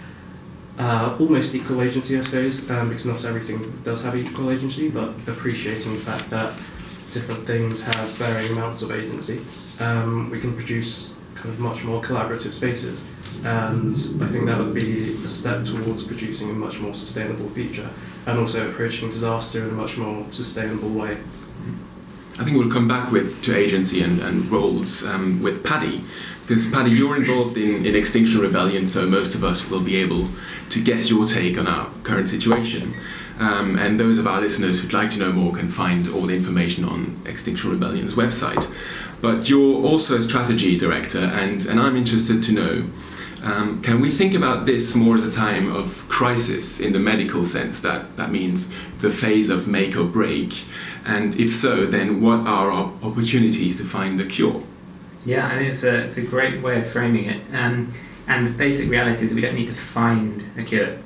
uh, 0.79 1.17
almost 1.21 1.55
equal 1.55 1.83
agency, 1.83 2.19
I 2.19 2.23
suppose, 2.23 2.71
um, 2.71 2.89
because 2.89 3.07
not 3.07 3.25
everything 3.25 3.81
does 3.83 4.03
have 4.05 4.17
equal 4.17 4.51
agency, 4.51 4.89
but 4.89 5.11
appreciating 5.27 5.95
the 5.95 6.01
fact 6.01 6.31
that 6.31 6.55
different 7.11 7.47
things 7.47 7.83
have 7.83 8.09
varying 8.13 8.53
amounts 8.53 8.83
of 8.83 8.91
agency, 8.91 9.41
um, 9.81 10.31
we 10.31 10.41
can 10.41 10.55
produce 10.55 11.17
kind 11.35 11.51
of 11.51 11.61
much 11.61 11.85
more 11.85 12.01
collaborative 12.03 12.53
spaces. 12.53 13.05
And 13.45 13.95
I 14.23 14.27
think 14.29 14.47
that 14.47 14.59
would 14.59 14.75
be 14.75 15.15
a 15.15 15.29
step 15.29 15.65
towards 15.65 16.05
producing 16.05 16.51
a 16.51 16.55
much 16.55 16.81
more 16.81 16.95
sustainable 16.95 17.49
future 17.49 17.89
and 18.27 18.39
also 18.39 18.69
approaching 18.69 19.11
disaster 19.11 19.65
in 19.65 19.71
a 19.71 19.73
much 19.73 19.99
more 19.99 20.25
sustainable 20.31 20.91
way. 20.91 21.19
I 22.39 22.45
think 22.45 22.57
we'll 22.57 22.71
come 22.71 22.89
back 22.89 23.11
with 23.11 23.43
to 23.45 23.55
agency 23.55 24.03
and, 24.03 24.21
and 24.21 24.51
roles 24.51 25.05
um, 25.05 25.43
with 25.43 25.63
Paddy, 25.65 26.01
because 26.53 26.69
Paddy, 26.69 26.91
you're 26.91 27.17
involved 27.17 27.57
in, 27.57 27.87
in 27.87 27.97
Extinction 27.97 28.39
Rebellion, 28.39 28.87
so 28.87 29.07
most 29.07 29.35
of 29.35 29.43
us 29.43 29.71
will 29.71 29.81
be 29.81 29.97
able 29.97 30.29
to 30.69 30.85
guess 30.85 31.09
your 31.09 31.27
take 31.27 31.57
on 31.57 31.67
our 31.67 31.89
current 32.03 32.29
situation. 32.29 32.93
Um, 33.39 33.79
and 33.79 33.99
those 33.99 34.19
of 34.19 34.27
our 34.27 34.39
listeners 34.39 34.83
who'd 34.83 34.93
like 34.93 35.11
to 35.13 35.19
know 35.19 35.33
more 35.33 35.55
can 35.55 35.71
find 35.71 36.07
all 36.11 36.27
the 36.27 36.37
information 36.37 36.85
on 36.85 37.19
Extinction 37.25 37.71
Rebellion's 37.71 38.17
website. 38.17 38.71
But 39.23 39.49
you're 39.49 39.83
also 39.83 40.19
a 40.19 40.23
strategy 40.23 40.77
director, 40.77 41.21
and, 41.21 41.65
and 41.65 41.81
I'm 41.81 41.97
interested 41.97 42.43
to 42.43 42.53
know 42.53 42.85
Um, 43.43 43.83
can 43.83 44.01
we 44.01 44.11
think 44.11 44.35
about 44.35 44.67
this 44.67 44.95
more 44.95 45.17
as 45.17 45.25
a 45.25 45.31
time 45.31 45.75
of 45.75 46.07
crisis 46.09 46.81
in 46.81 46.93
the 46.93 47.01
medical 47.01 47.45
sense 47.45 47.81
that 47.81 48.17
that 48.17 48.31
means 48.31 48.71
the 49.01 49.11
phase 49.11 49.49
of 49.51 49.67
make 49.67 49.97
or 49.97 50.05
break? 50.05 50.51
And 51.05 51.35
if 51.41 51.51
so, 51.53 51.87
then 51.87 52.21
what 52.21 52.47
are 52.47 52.71
our 52.71 52.93
opportunities 53.03 53.79
to 53.79 53.85
find 53.85 54.21
a 54.21 54.27
cure? 54.27 54.63
Yeah, 55.25 55.47
I 55.47 55.59
think 55.59 55.69
it's 55.69 55.85
a, 55.85 56.05
it's 56.05 56.17
a 56.17 56.27
great 56.27 56.63
way 56.63 56.79
of 56.81 56.87
framing 56.87 57.27
it. 57.27 57.41
Um, 57.55 57.93
and 58.27 58.47
the 58.47 58.51
basic 58.51 58.91
reality 58.91 59.25
is 59.25 59.35
we 59.35 59.41
don't 59.41 59.55
need 59.55 59.69
to 59.69 59.75
find 59.75 60.45
a 60.57 60.63
cure. 60.63 60.99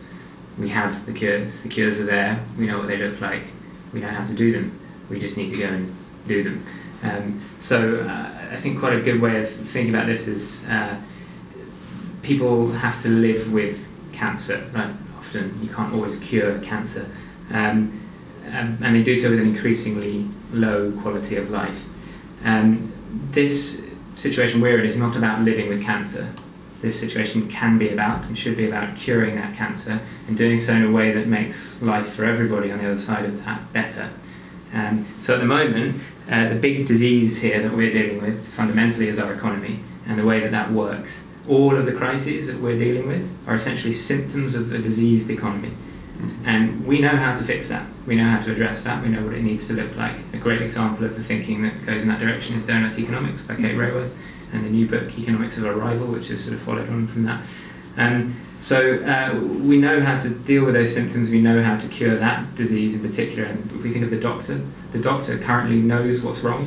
We 0.59 0.71
have 0.71 1.05
the 1.05 1.13
cures. 1.13 1.61
The 1.63 1.69
cures 1.69 2.01
are 2.01 2.07
there. 2.07 2.41
We 2.59 2.67
know 2.67 2.79
what 2.79 2.89
they 2.89 2.97
look 2.97 3.21
like. 3.21 3.43
We 3.93 4.01
know 4.01 4.09
how 4.09 4.25
to 4.25 4.33
do 4.33 4.53
them. 4.53 4.79
We 5.11 5.21
just 5.21 5.37
need 5.37 5.51
to 5.51 5.59
go 5.59 5.67
and 5.67 5.95
do 6.27 6.43
them. 6.43 6.65
Um, 7.03 7.43
so 7.61 8.01
uh, 8.01 8.53
I 8.53 8.57
think 8.57 8.79
quite 8.79 8.95
a 8.95 9.01
good 9.01 9.21
way 9.21 9.41
of 9.41 9.49
thinking 9.49 9.95
about 9.95 10.07
this 10.07 10.27
is 10.27 10.67
uh, 10.67 10.99
people 12.23 12.73
have 12.73 13.03
to 13.03 13.09
live 13.09 13.53
with 13.53 13.87
cancer. 14.13 14.67
Right? 14.73 14.93
Often 15.19 15.61
you 15.63 15.69
can't 15.69 15.93
always 15.93 16.19
cure 16.19 16.59
cancer, 16.61 17.09
um, 17.51 18.01
and, 18.45 18.83
and, 18.83 18.95
they 18.95 19.03
do 19.03 19.17
so 19.17 19.31
with 19.31 19.41
an 19.41 19.47
increasingly 19.47 20.27
low 20.53 20.93
quality 21.03 21.37
of 21.37 21.51
life. 21.51 21.85
And 22.45 22.93
this 23.13 23.86
situation 24.17 24.61
we're 24.61 24.79
in 24.79 24.87
is 24.87 24.97
not 24.97 25.15
about 25.17 25.43
living 25.43 25.69
with 25.69 25.83
cancer. 25.83 26.33
This 26.81 26.99
situation 26.99 27.49
can 27.49 27.79
be 27.79 27.91
about 27.91 28.25
and 28.25 28.37
should 28.37 28.57
be 28.57 28.67
about 28.67 28.97
curing 28.97 29.37
that 29.37 29.55
cancer 29.55 30.01
and 30.27 30.37
doing 30.37 30.59
so 30.59 30.75
in 30.75 30.85
a 30.85 30.91
way 30.91 31.13
that 31.13 31.27
makes 31.27 31.81
life 31.81 32.09
for 32.09 32.25
everybody 32.25 32.71
on 32.71 32.79
the 32.79 32.87
other 32.87 32.99
side 32.99 33.25
of 33.25 33.45
that 33.45 33.73
better. 33.73 34.11
Um, 34.73 35.07
so 35.21 35.35
at 35.35 35.41
the 35.41 35.47
moment, 35.47 36.01
uh, 36.31 36.49
the 36.49 36.55
big 36.55 36.87
disease 36.87 37.41
here 37.41 37.63
that 37.63 37.73
we're 37.73 37.91
dealing 37.91 38.21
with 38.21 38.47
fundamentally 38.49 39.09
is 39.09 39.19
our 39.19 39.33
economy 39.33 39.81
and 40.07 40.19
the 40.19 40.25
way 40.25 40.41
that 40.41 40.51
that 40.51 40.71
works. 40.71 41.23
All 41.49 41.77
of 41.77 41.87
the 41.87 41.93
crises 41.93 42.47
that 42.49 42.61
we're 42.61 42.79
dealing 42.79 43.07
with 43.07 43.49
are 43.49 43.55
essentially 43.55 43.93
symptoms 43.93 44.55
of 44.55 44.73
a 44.73 44.79
diseased 44.79 45.31
economy. 45.31 45.73
Mm-hmm. 46.17 46.49
And 46.49 46.87
we 46.87 47.01
know 47.01 47.17
how 47.17 47.35
to 47.35 47.45
fix 47.45 47.69
that. 47.69 47.87
We 48.07 48.17
know 48.17 48.25
how 48.25 48.41
to 48.41 48.53
address 48.53 48.85
that. 48.85 49.03
We 49.03 49.09
know 49.09 49.23
what 49.25 49.35
it 49.35 49.43
needs 49.43 49.67
to 49.69 49.75
look 49.75 49.95
like. 49.97 50.17
A 50.33 50.39
great 50.39 50.63
example 50.63 51.05
of 51.05 51.15
the 51.15 51.23
thinking 51.23 51.63
that 51.63 51.85
goes 51.85 52.03
in 52.03 52.09
that 52.09 52.21
direction 52.21 52.57
is 52.57 52.65
Doughnut 52.65 52.99
Economics 52.99 53.43
by 53.43 53.57
Kate 53.57 53.77
Raworth 53.77 54.15
and 54.53 54.65
the 54.65 54.71
new 54.71 54.89
book 54.89 55.19
Economics 55.19 55.59
of 55.59 55.65
Arrival, 55.65 56.07
which 56.07 56.29
has 56.29 56.43
sort 56.43 56.55
of 56.55 56.61
followed 56.61 56.89
on 56.89 57.07
from 57.07 57.25
that. 57.25 57.45
Um, 57.97 58.37
so 58.59 58.97
uh, 59.05 59.39
we 59.39 59.79
know 59.79 60.01
how 60.01 60.19
to 60.19 60.31
deal 60.31 60.65
with 60.65 60.75
those 60.75 60.93
symptoms. 60.93 61.31
We 61.31 61.43
know 61.43 61.63
how 61.63 61.79
to 61.79 61.89
cure 61.89 62.17
that 62.17 62.55
disease 62.55 62.95
in 62.95 63.01
particular. 63.01 63.45
And 63.45 63.71
if 63.71 63.83
we 63.83 63.93
think 63.93 64.05
of 64.05 64.11
the 64.11 64.21
doctor, 64.21 64.63
the 64.93 65.01
doctor 65.01 65.39
currently 65.39 65.77
knows 65.77 66.23
what's 66.23 66.41
wrong. 66.41 66.67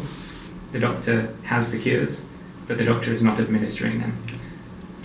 The 0.72 0.79
doctor 0.79 1.34
has 1.44 1.72
the 1.72 1.79
cures, 1.79 2.25
but 2.68 2.77
the 2.77 2.86
doctor 2.86 3.12
is 3.12 3.24
not 3.24 3.39
administering 3.39 4.00
them. 4.01 4.22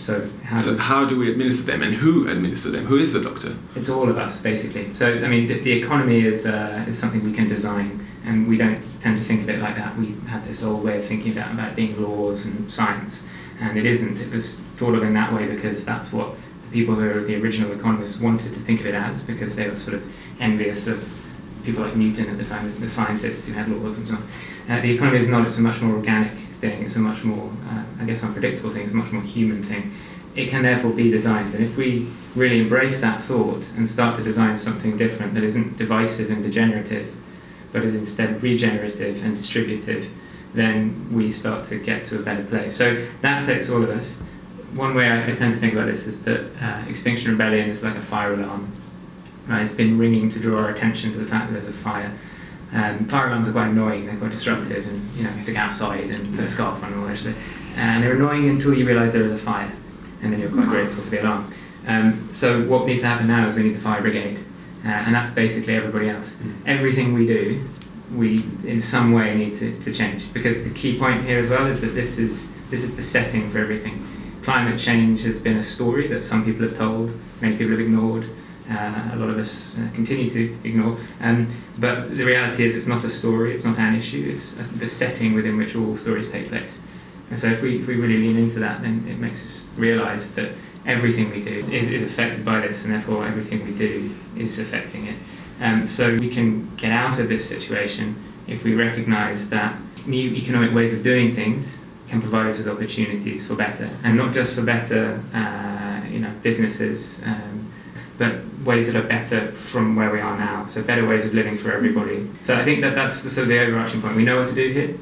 So 0.04 0.28
how, 0.42 0.60
so 0.60 0.72
do, 0.72 0.78
how 0.78 1.06
do 1.06 1.18
we 1.18 1.30
administer 1.30 1.64
them, 1.64 1.82
and 1.82 1.94
who 1.94 2.28
administers 2.28 2.72
them? 2.72 2.84
Who 2.84 2.98
is 2.98 3.14
the 3.14 3.22
doctor? 3.22 3.56
It's 3.74 3.88
all 3.88 4.10
of 4.10 4.18
us, 4.18 4.38
basically. 4.38 4.92
So 4.92 5.08
I 5.08 5.28
mean, 5.28 5.46
the, 5.46 5.58
the 5.60 5.72
economy 5.72 6.20
is 6.20 6.44
uh, 6.44 6.84
is 6.86 6.98
something 6.98 7.24
we 7.24 7.32
can 7.32 7.48
design, 7.48 8.06
and 8.26 8.46
we 8.46 8.58
don't 8.58 8.82
tend 9.00 9.16
to 9.16 9.24
think 9.24 9.40
of 9.40 9.48
it 9.48 9.60
like 9.60 9.76
that. 9.76 9.96
We 9.96 10.14
have 10.28 10.46
this 10.46 10.62
old 10.62 10.84
way 10.84 10.98
of 10.98 11.04
thinking 11.04 11.32
about 11.32 11.54
about 11.54 11.74
being 11.74 11.98
laws 12.02 12.44
and 12.44 12.70
science, 12.70 13.22
and 13.62 13.78
it 13.78 13.86
isn't. 13.86 14.20
It 14.20 14.30
was 14.30 14.56
thought 14.76 14.94
of 14.94 15.02
in 15.02 15.14
that 15.14 15.32
way 15.32 15.48
because 15.48 15.86
that's 15.86 16.12
what 16.12 16.36
the 16.64 16.70
people 16.70 16.96
who 16.96 17.08
are 17.08 17.22
the 17.22 17.40
original 17.40 17.72
economists 17.72 18.20
wanted 18.20 18.52
to 18.52 18.60
think 18.60 18.80
of 18.80 18.86
it 18.86 18.94
as 18.94 19.22
because 19.22 19.56
they 19.56 19.70
were 19.70 19.76
sort 19.76 19.96
of 19.96 20.04
envious 20.38 20.86
of 20.86 20.98
people 21.64 21.82
like 21.82 21.96
Newton 21.96 22.28
at 22.28 22.36
the 22.36 22.44
time, 22.44 22.78
the 22.78 22.88
scientists 22.88 23.48
who 23.48 23.54
had 23.54 23.70
laws 23.70 23.96
and 23.96 24.06
so 24.06 24.16
on. 24.16 24.22
Uh, 24.68 24.82
the 24.82 24.92
economy 24.94 25.16
is 25.16 25.28
not, 25.28 25.46
it's 25.46 25.56
a 25.56 25.62
much 25.62 25.80
more 25.80 25.96
organic 25.96 26.32
thing, 26.64 26.84
it's 26.84 26.96
a 26.96 27.00
much 27.00 27.24
more, 27.24 27.50
uh, 27.70 27.82
I 28.00 28.04
guess, 28.04 28.24
unpredictable 28.24 28.70
thing, 28.70 28.84
it's 28.84 28.92
a 28.92 28.96
much 28.96 29.12
more 29.12 29.22
human 29.22 29.62
thing. 29.62 29.92
It 30.34 30.48
can 30.50 30.62
therefore 30.62 30.92
be 30.92 31.10
designed, 31.10 31.54
and 31.54 31.62
if 31.62 31.76
we 31.76 32.08
really 32.34 32.60
embrace 32.60 33.00
that 33.00 33.20
thought 33.20 33.64
and 33.76 33.88
start 33.88 34.16
to 34.16 34.22
design 34.22 34.56
something 34.58 34.96
different 34.96 35.34
that 35.34 35.44
isn't 35.44 35.76
divisive 35.76 36.30
and 36.30 36.42
degenerative, 36.42 37.14
but 37.72 37.82
is 37.84 37.94
instead 37.94 38.42
regenerative 38.42 39.24
and 39.24 39.36
distributive, 39.36 40.10
then 40.54 41.08
we 41.12 41.30
start 41.30 41.64
to 41.66 41.78
get 41.78 42.04
to 42.06 42.18
a 42.18 42.22
better 42.22 42.44
place. 42.44 42.76
So 42.76 43.06
that 43.20 43.44
takes 43.44 43.68
all 43.68 43.82
of 43.82 43.90
us 43.90 44.16
one 44.74 44.94
way 44.94 45.10
I, 45.10 45.34
tend 45.34 45.54
to 45.54 45.60
think 45.60 45.72
about 45.72 45.86
this 45.86 46.06
is 46.06 46.22
that 46.24 46.50
uh, 46.60 46.82
Extinction 46.88 47.30
Rebellion 47.30 47.68
is 47.68 47.82
like 47.82 47.96
a 47.96 48.00
fire 48.00 48.34
alarm. 48.34 48.70
Right? 49.46 49.62
It's 49.62 49.74
been 49.74 49.98
ringing 49.98 50.30
to 50.30 50.40
draw 50.40 50.58
our 50.62 50.70
attention 50.70 51.12
to 51.12 51.18
the 51.18 51.26
fact 51.26 51.52
that 51.52 51.62
there's 51.62 51.68
a 51.68 51.78
fire. 51.78 52.12
Um, 52.74 53.04
fire 53.06 53.28
alarms 53.28 53.48
are 53.48 53.52
quite 53.52 53.68
annoying, 53.68 54.06
they're 54.06 54.16
quite 54.16 54.32
disruptive, 54.32 54.86
and 54.86 55.16
you 55.16 55.22
know, 55.22 55.30
you 55.30 55.36
have 55.36 55.46
to 55.46 55.52
get 55.52 55.64
outside 55.64 56.10
and 56.10 56.34
put 56.34 56.44
a 56.44 56.48
scarf 56.48 56.82
on 56.82 56.92
and 56.92 57.02
all 57.02 57.08
actually. 57.08 57.34
And 57.76 58.02
they're 58.02 58.14
annoying 58.14 58.48
until 58.48 58.74
you 58.74 58.86
realise 58.86 59.12
there 59.12 59.24
is 59.24 59.32
a 59.32 59.38
fire, 59.38 59.70
and 60.22 60.32
then 60.32 60.40
you're 60.40 60.50
quite 60.50 60.68
grateful 60.68 61.02
for 61.02 61.10
the 61.10 61.22
alarm. 61.22 61.52
Um, 61.86 62.28
so 62.32 62.62
what 62.64 62.86
needs 62.86 63.00
to 63.02 63.06
happen 63.06 63.28
now 63.28 63.46
is 63.46 63.56
we 63.56 63.62
need 63.62 63.76
the 63.76 63.80
fire 63.80 64.00
brigade, 64.02 64.38
uh, 64.84 64.88
and 64.88 65.14
that's 65.14 65.30
basically 65.30 65.74
everybody 65.74 66.08
else. 66.08 66.34
Mm. 66.34 66.66
Everything 66.66 67.14
we 67.14 67.26
do, 67.26 67.62
we 68.14 68.44
in 68.64 68.80
some 68.80 69.12
way 69.12 69.36
need 69.36 69.54
to, 69.56 69.78
to 69.80 69.92
change 69.92 70.32
because 70.32 70.64
the 70.64 70.70
key 70.70 70.98
point 70.98 71.24
here 71.24 71.38
as 71.38 71.48
well 71.48 71.66
is 71.66 71.80
that 71.80 71.94
this 71.94 72.18
is 72.18 72.50
this 72.70 72.82
is 72.82 72.96
the 72.96 73.02
setting 73.02 73.48
for 73.48 73.58
everything 73.58 74.04
climate 74.44 74.78
change 74.78 75.22
has 75.22 75.38
been 75.38 75.56
a 75.56 75.62
story 75.62 76.06
that 76.06 76.22
some 76.22 76.44
people 76.44 76.62
have 76.62 76.76
told, 76.76 77.10
many 77.40 77.56
people 77.56 77.70
have 77.70 77.80
ignored, 77.80 78.28
uh, 78.70 79.10
a 79.12 79.16
lot 79.16 79.28
of 79.28 79.38
us 79.38 79.76
uh, 79.76 79.88
continue 79.94 80.30
to 80.30 80.56
ignore. 80.64 80.96
Um, 81.20 81.48
but 81.78 82.16
the 82.16 82.24
reality 82.24 82.64
is, 82.64 82.74
it's 82.74 82.86
not 82.86 83.04
a 83.04 83.08
story, 83.08 83.54
it's 83.54 83.64
not 83.64 83.78
an 83.78 83.94
issue, 83.94 84.26
it's 84.32 84.54
the 84.54 84.86
setting 84.86 85.34
within 85.34 85.56
which 85.56 85.76
all 85.76 85.96
stories 85.96 86.30
take 86.30 86.48
place. 86.48 86.78
And 87.30 87.38
so, 87.38 87.48
if 87.48 87.62
we, 87.62 87.80
if 87.80 87.86
we 87.86 87.96
really 87.96 88.18
lean 88.18 88.38
into 88.38 88.58
that, 88.60 88.82
then 88.82 89.04
it 89.08 89.18
makes 89.18 89.44
us 89.44 89.66
realise 89.76 90.28
that 90.30 90.52
everything 90.86 91.30
we 91.30 91.42
do 91.42 91.58
is, 91.70 91.90
is 91.90 92.02
affected 92.02 92.44
by 92.44 92.60
this, 92.60 92.84
and 92.84 92.92
therefore 92.92 93.26
everything 93.26 93.64
we 93.64 93.74
do 93.74 94.14
is 94.36 94.58
affecting 94.58 95.06
it. 95.06 95.16
Um, 95.60 95.86
so, 95.86 96.14
we 96.16 96.28
can 96.28 96.74
get 96.76 96.92
out 96.92 97.18
of 97.18 97.28
this 97.28 97.46
situation 97.46 98.16
if 98.46 98.64
we 98.64 98.74
recognise 98.74 99.48
that 99.50 99.76
new 100.06 100.30
economic 100.30 100.74
ways 100.74 100.94
of 100.94 101.02
doing 101.02 101.32
things 101.32 101.82
can 102.08 102.20
provide 102.20 102.46
us 102.46 102.58
with 102.58 102.68
opportunities 102.68 103.46
for 103.46 103.54
better, 103.54 103.88
and 104.04 104.16
not 104.16 104.32
just 104.32 104.54
for 104.54 104.62
better, 104.62 105.22
uh, 105.34 106.00
you 106.10 106.20
know, 106.20 106.30
businesses, 106.42 107.22
um, 107.24 107.72
but 108.18 108.34
ways 108.64 108.92
that 108.92 108.96
are 109.02 109.06
better 109.06 109.52
from 109.52 109.96
where 109.96 110.10
we 110.10 110.20
are 110.20 110.36
now. 110.38 110.66
So 110.66 110.82
better 110.82 111.06
ways 111.06 111.24
of 111.26 111.34
living 111.34 111.56
for 111.56 111.72
everybody. 111.72 112.28
So 112.40 112.56
I 112.56 112.64
think 112.64 112.80
that 112.80 112.94
that's 112.94 113.16
sort 113.18 113.44
of 113.44 113.48
the 113.48 113.58
overarching 113.60 114.00
point. 114.00 114.16
We 114.16 114.24
know 114.24 114.38
what 114.38 114.48
to 114.48 114.54
do 114.54 114.72
here. 114.72 114.96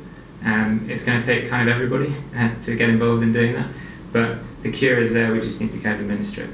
Um, 0.44 0.86
it's 0.90 1.04
going 1.04 1.20
to 1.20 1.26
take 1.26 1.48
kind 1.48 1.68
of 1.68 1.74
everybody 1.74 2.12
uh, 2.36 2.50
to 2.62 2.76
get 2.76 2.88
involved 2.88 3.22
in 3.22 3.32
doing 3.32 3.54
that, 3.54 3.68
but 4.12 4.38
the 4.62 4.72
cure 4.72 4.98
is 4.98 5.12
there. 5.12 5.32
We 5.32 5.40
just 5.40 5.60
need 5.60 5.70
to 5.70 5.78
kind 5.78 5.94
of 5.94 6.00
administer 6.00 6.42
it. 6.42 6.50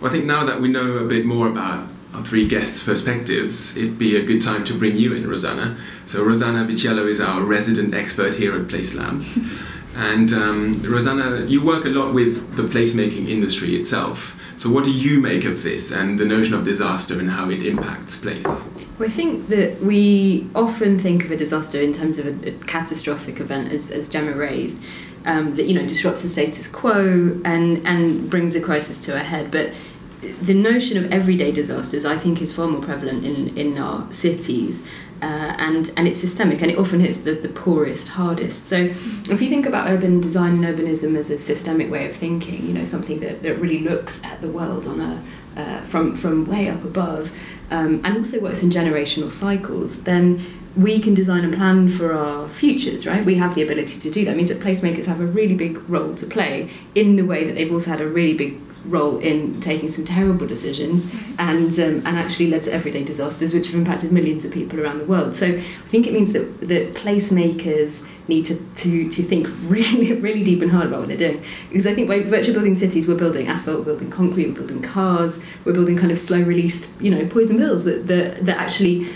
Well, 0.00 0.10
I 0.10 0.12
think 0.12 0.24
now 0.24 0.44
that 0.44 0.60
we 0.60 0.68
know 0.68 0.98
a 0.98 1.06
bit 1.06 1.24
more 1.24 1.46
about 1.46 1.88
our 2.12 2.22
three 2.22 2.46
guests' 2.46 2.82
perspectives, 2.82 3.76
it'd 3.76 3.98
be 3.98 4.16
a 4.16 4.24
good 4.24 4.42
time 4.42 4.64
to 4.64 4.74
bring 4.76 4.96
you 4.96 5.14
in, 5.14 5.28
Rosanna. 5.28 5.78
So, 6.06 6.24
Rosanna 6.24 6.66
Vitiello 6.66 7.08
is 7.08 7.20
our 7.20 7.42
resident 7.42 7.94
expert 7.94 8.34
here 8.34 8.54
at 8.54 8.68
Place 8.68 8.94
Labs. 8.94 9.38
And 9.94 10.32
um, 10.32 10.78
Rosanna, 10.82 11.44
you 11.44 11.62
work 11.62 11.84
a 11.84 11.88
lot 11.88 12.14
with 12.14 12.56
the 12.56 12.62
placemaking 12.62 13.28
industry 13.28 13.76
itself. 13.76 14.41
So, 14.62 14.70
what 14.70 14.84
do 14.84 14.92
you 14.92 15.18
make 15.18 15.44
of 15.44 15.64
this 15.64 15.90
and 15.90 16.20
the 16.20 16.24
notion 16.24 16.54
of 16.54 16.64
disaster 16.64 17.18
and 17.18 17.28
how 17.28 17.50
it 17.50 17.66
impacts 17.66 18.16
place? 18.16 18.46
Well, 18.46 19.08
I 19.08 19.08
think 19.08 19.48
that 19.48 19.80
we 19.80 20.46
often 20.54 21.00
think 21.00 21.24
of 21.24 21.32
a 21.32 21.36
disaster 21.36 21.80
in 21.80 21.92
terms 21.92 22.20
of 22.20 22.26
a, 22.26 22.50
a 22.50 22.52
catastrophic 22.68 23.40
event, 23.40 23.72
as, 23.72 23.90
as 23.90 24.08
Gemma 24.08 24.30
raised, 24.34 24.80
um, 25.24 25.56
that 25.56 25.66
you 25.66 25.74
know 25.74 25.84
disrupts 25.84 26.22
the 26.22 26.28
status 26.28 26.68
quo 26.68 27.40
and 27.44 27.84
and 27.84 28.30
brings 28.30 28.54
a 28.54 28.60
crisis 28.60 29.00
to 29.00 29.16
a 29.16 29.24
head. 29.24 29.50
But 29.50 29.72
the 30.20 30.54
notion 30.54 30.96
of 30.96 31.10
everyday 31.10 31.50
disasters, 31.50 32.06
I 32.06 32.16
think, 32.16 32.40
is 32.40 32.54
far 32.54 32.68
more 32.68 32.82
prevalent 32.82 33.24
in, 33.24 33.58
in 33.58 33.78
our 33.78 34.12
cities. 34.12 34.86
Uh, 35.22 35.54
and, 35.58 35.92
and 35.96 36.08
it's 36.08 36.18
systemic 36.18 36.60
and 36.62 36.70
it 36.72 36.76
often 36.76 36.98
hits 36.98 37.20
the, 37.20 37.32
the 37.32 37.48
poorest, 37.48 38.08
hardest. 38.08 38.68
So 38.68 38.76
if 38.76 39.40
you 39.40 39.48
think 39.48 39.66
about 39.66 39.88
urban 39.88 40.20
design 40.20 40.64
and 40.64 40.64
urbanism 40.64 41.16
as 41.16 41.30
a 41.30 41.38
systemic 41.38 41.92
way 41.92 42.06
of 42.10 42.16
thinking, 42.16 42.66
you 42.66 42.72
know, 42.72 42.84
something 42.84 43.20
that, 43.20 43.40
that 43.44 43.54
really 43.54 43.78
looks 43.78 44.24
at 44.24 44.40
the 44.40 44.48
world 44.48 44.88
on 44.88 45.00
a, 45.00 45.22
uh, 45.56 45.80
from, 45.82 46.16
from 46.16 46.46
way 46.46 46.68
up 46.68 46.82
above 46.84 47.30
um, 47.70 48.00
and 48.04 48.16
also 48.16 48.40
works 48.40 48.64
in 48.64 48.70
generational 48.70 49.30
cycles, 49.30 50.02
then 50.02 50.44
we 50.76 50.98
can 50.98 51.14
design 51.14 51.44
and 51.44 51.54
plan 51.54 51.88
for 51.88 52.12
our 52.12 52.48
futures, 52.48 53.06
right? 53.06 53.24
We 53.24 53.36
have 53.36 53.54
the 53.54 53.62
ability 53.62 54.00
to 54.00 54.10
do 54.10 54.24
that. 54.24 54.32
It 54.32 54.36
means 54.36 54.48
that 54.48 54.58
placemakers 54.58 55.06
have 55.06 55.20
a 55.20 55.26
really 55.26 55.54
big 55.54 55.88
role 55.88 56.14
to 56.16 56.26
play 56.26 56.70
in 56.94 57.16
the 57.16 57.22
way 57.22 57.44
that 57.44 57.54
they've 57.54 57.72
also 57.72 57.90
had 57.90 58.00
a 58.00 58.08
really 58.08 58.34
big 58.34 58.58
role 58.84 59.18
in 59.18 59.60
taking 59.60 59.90
some 59.90 60.04
terrible 60.04 60.46
decisions 60.46 61.12
and 61.38 61.72
um, 61.78 62.06
and 62.06 62.18
actually 62.18 62.48
led 62.48 62.64
to 62.64 62.72
everyday 62.72 63.04
disasters 63.04 63.54
which 63.54 63.66
have 63.66 63.76
impacted 63.76 64.12
millions 64.12 64.44
of 64.44 64.52
people 64.52 64.80
around 64.80 64.98
the 64.98 65.04
world. 65.04 65.34
So 65.34 65.46
I 65.46 65.60
think 65.88 66.06
it 66.06 66.12
means 66.12 66.32
that 66.32 66.60
that 66.60 66.94
placemakers 66.94 68.08
need 68.28 68.46
to, 68.46 68.56
to, 68.76 69.08
to 69.10 69.22
think 69.22 69.48
really 69.62 70.12
really 70.14 70.44
deep 70.44 70.62
and 70.62 70.70
hard 70.70 70.86
about 70.86 71.00
what 71.00 71.08
they're 71.08 71.16
doing 71.16 71.42
because 71.68 71.86
I 71.86 71.94
think 71.94 72.08
by 72.08 72.20
virtual 72.22 72.54
building 72.54 72.74
cities 72.74 73.06
we're 73.06 73.16
building 73.16 73.48
asphalt, 73.48 73.80
we're 73.80 73.84
building 73.84 74.10
concrete, 74.10 74.48
we're 74.48 74.58
building 74.58 74.82
cars, 74.82 75.42
we're 75.64 75.72
building 75.72 75.96
kind 75.96 76.12
of 76.12 76.20
slow 76.20 76.40
released 76.40 76.90
you 77.00 77.10
know 77.10 77.26
poison 77.28 77.58
pills 77.58 77.84
that 77.84 78.06
that, 78.08 78.46
that 78.46 78.58
actually 78.58 79.08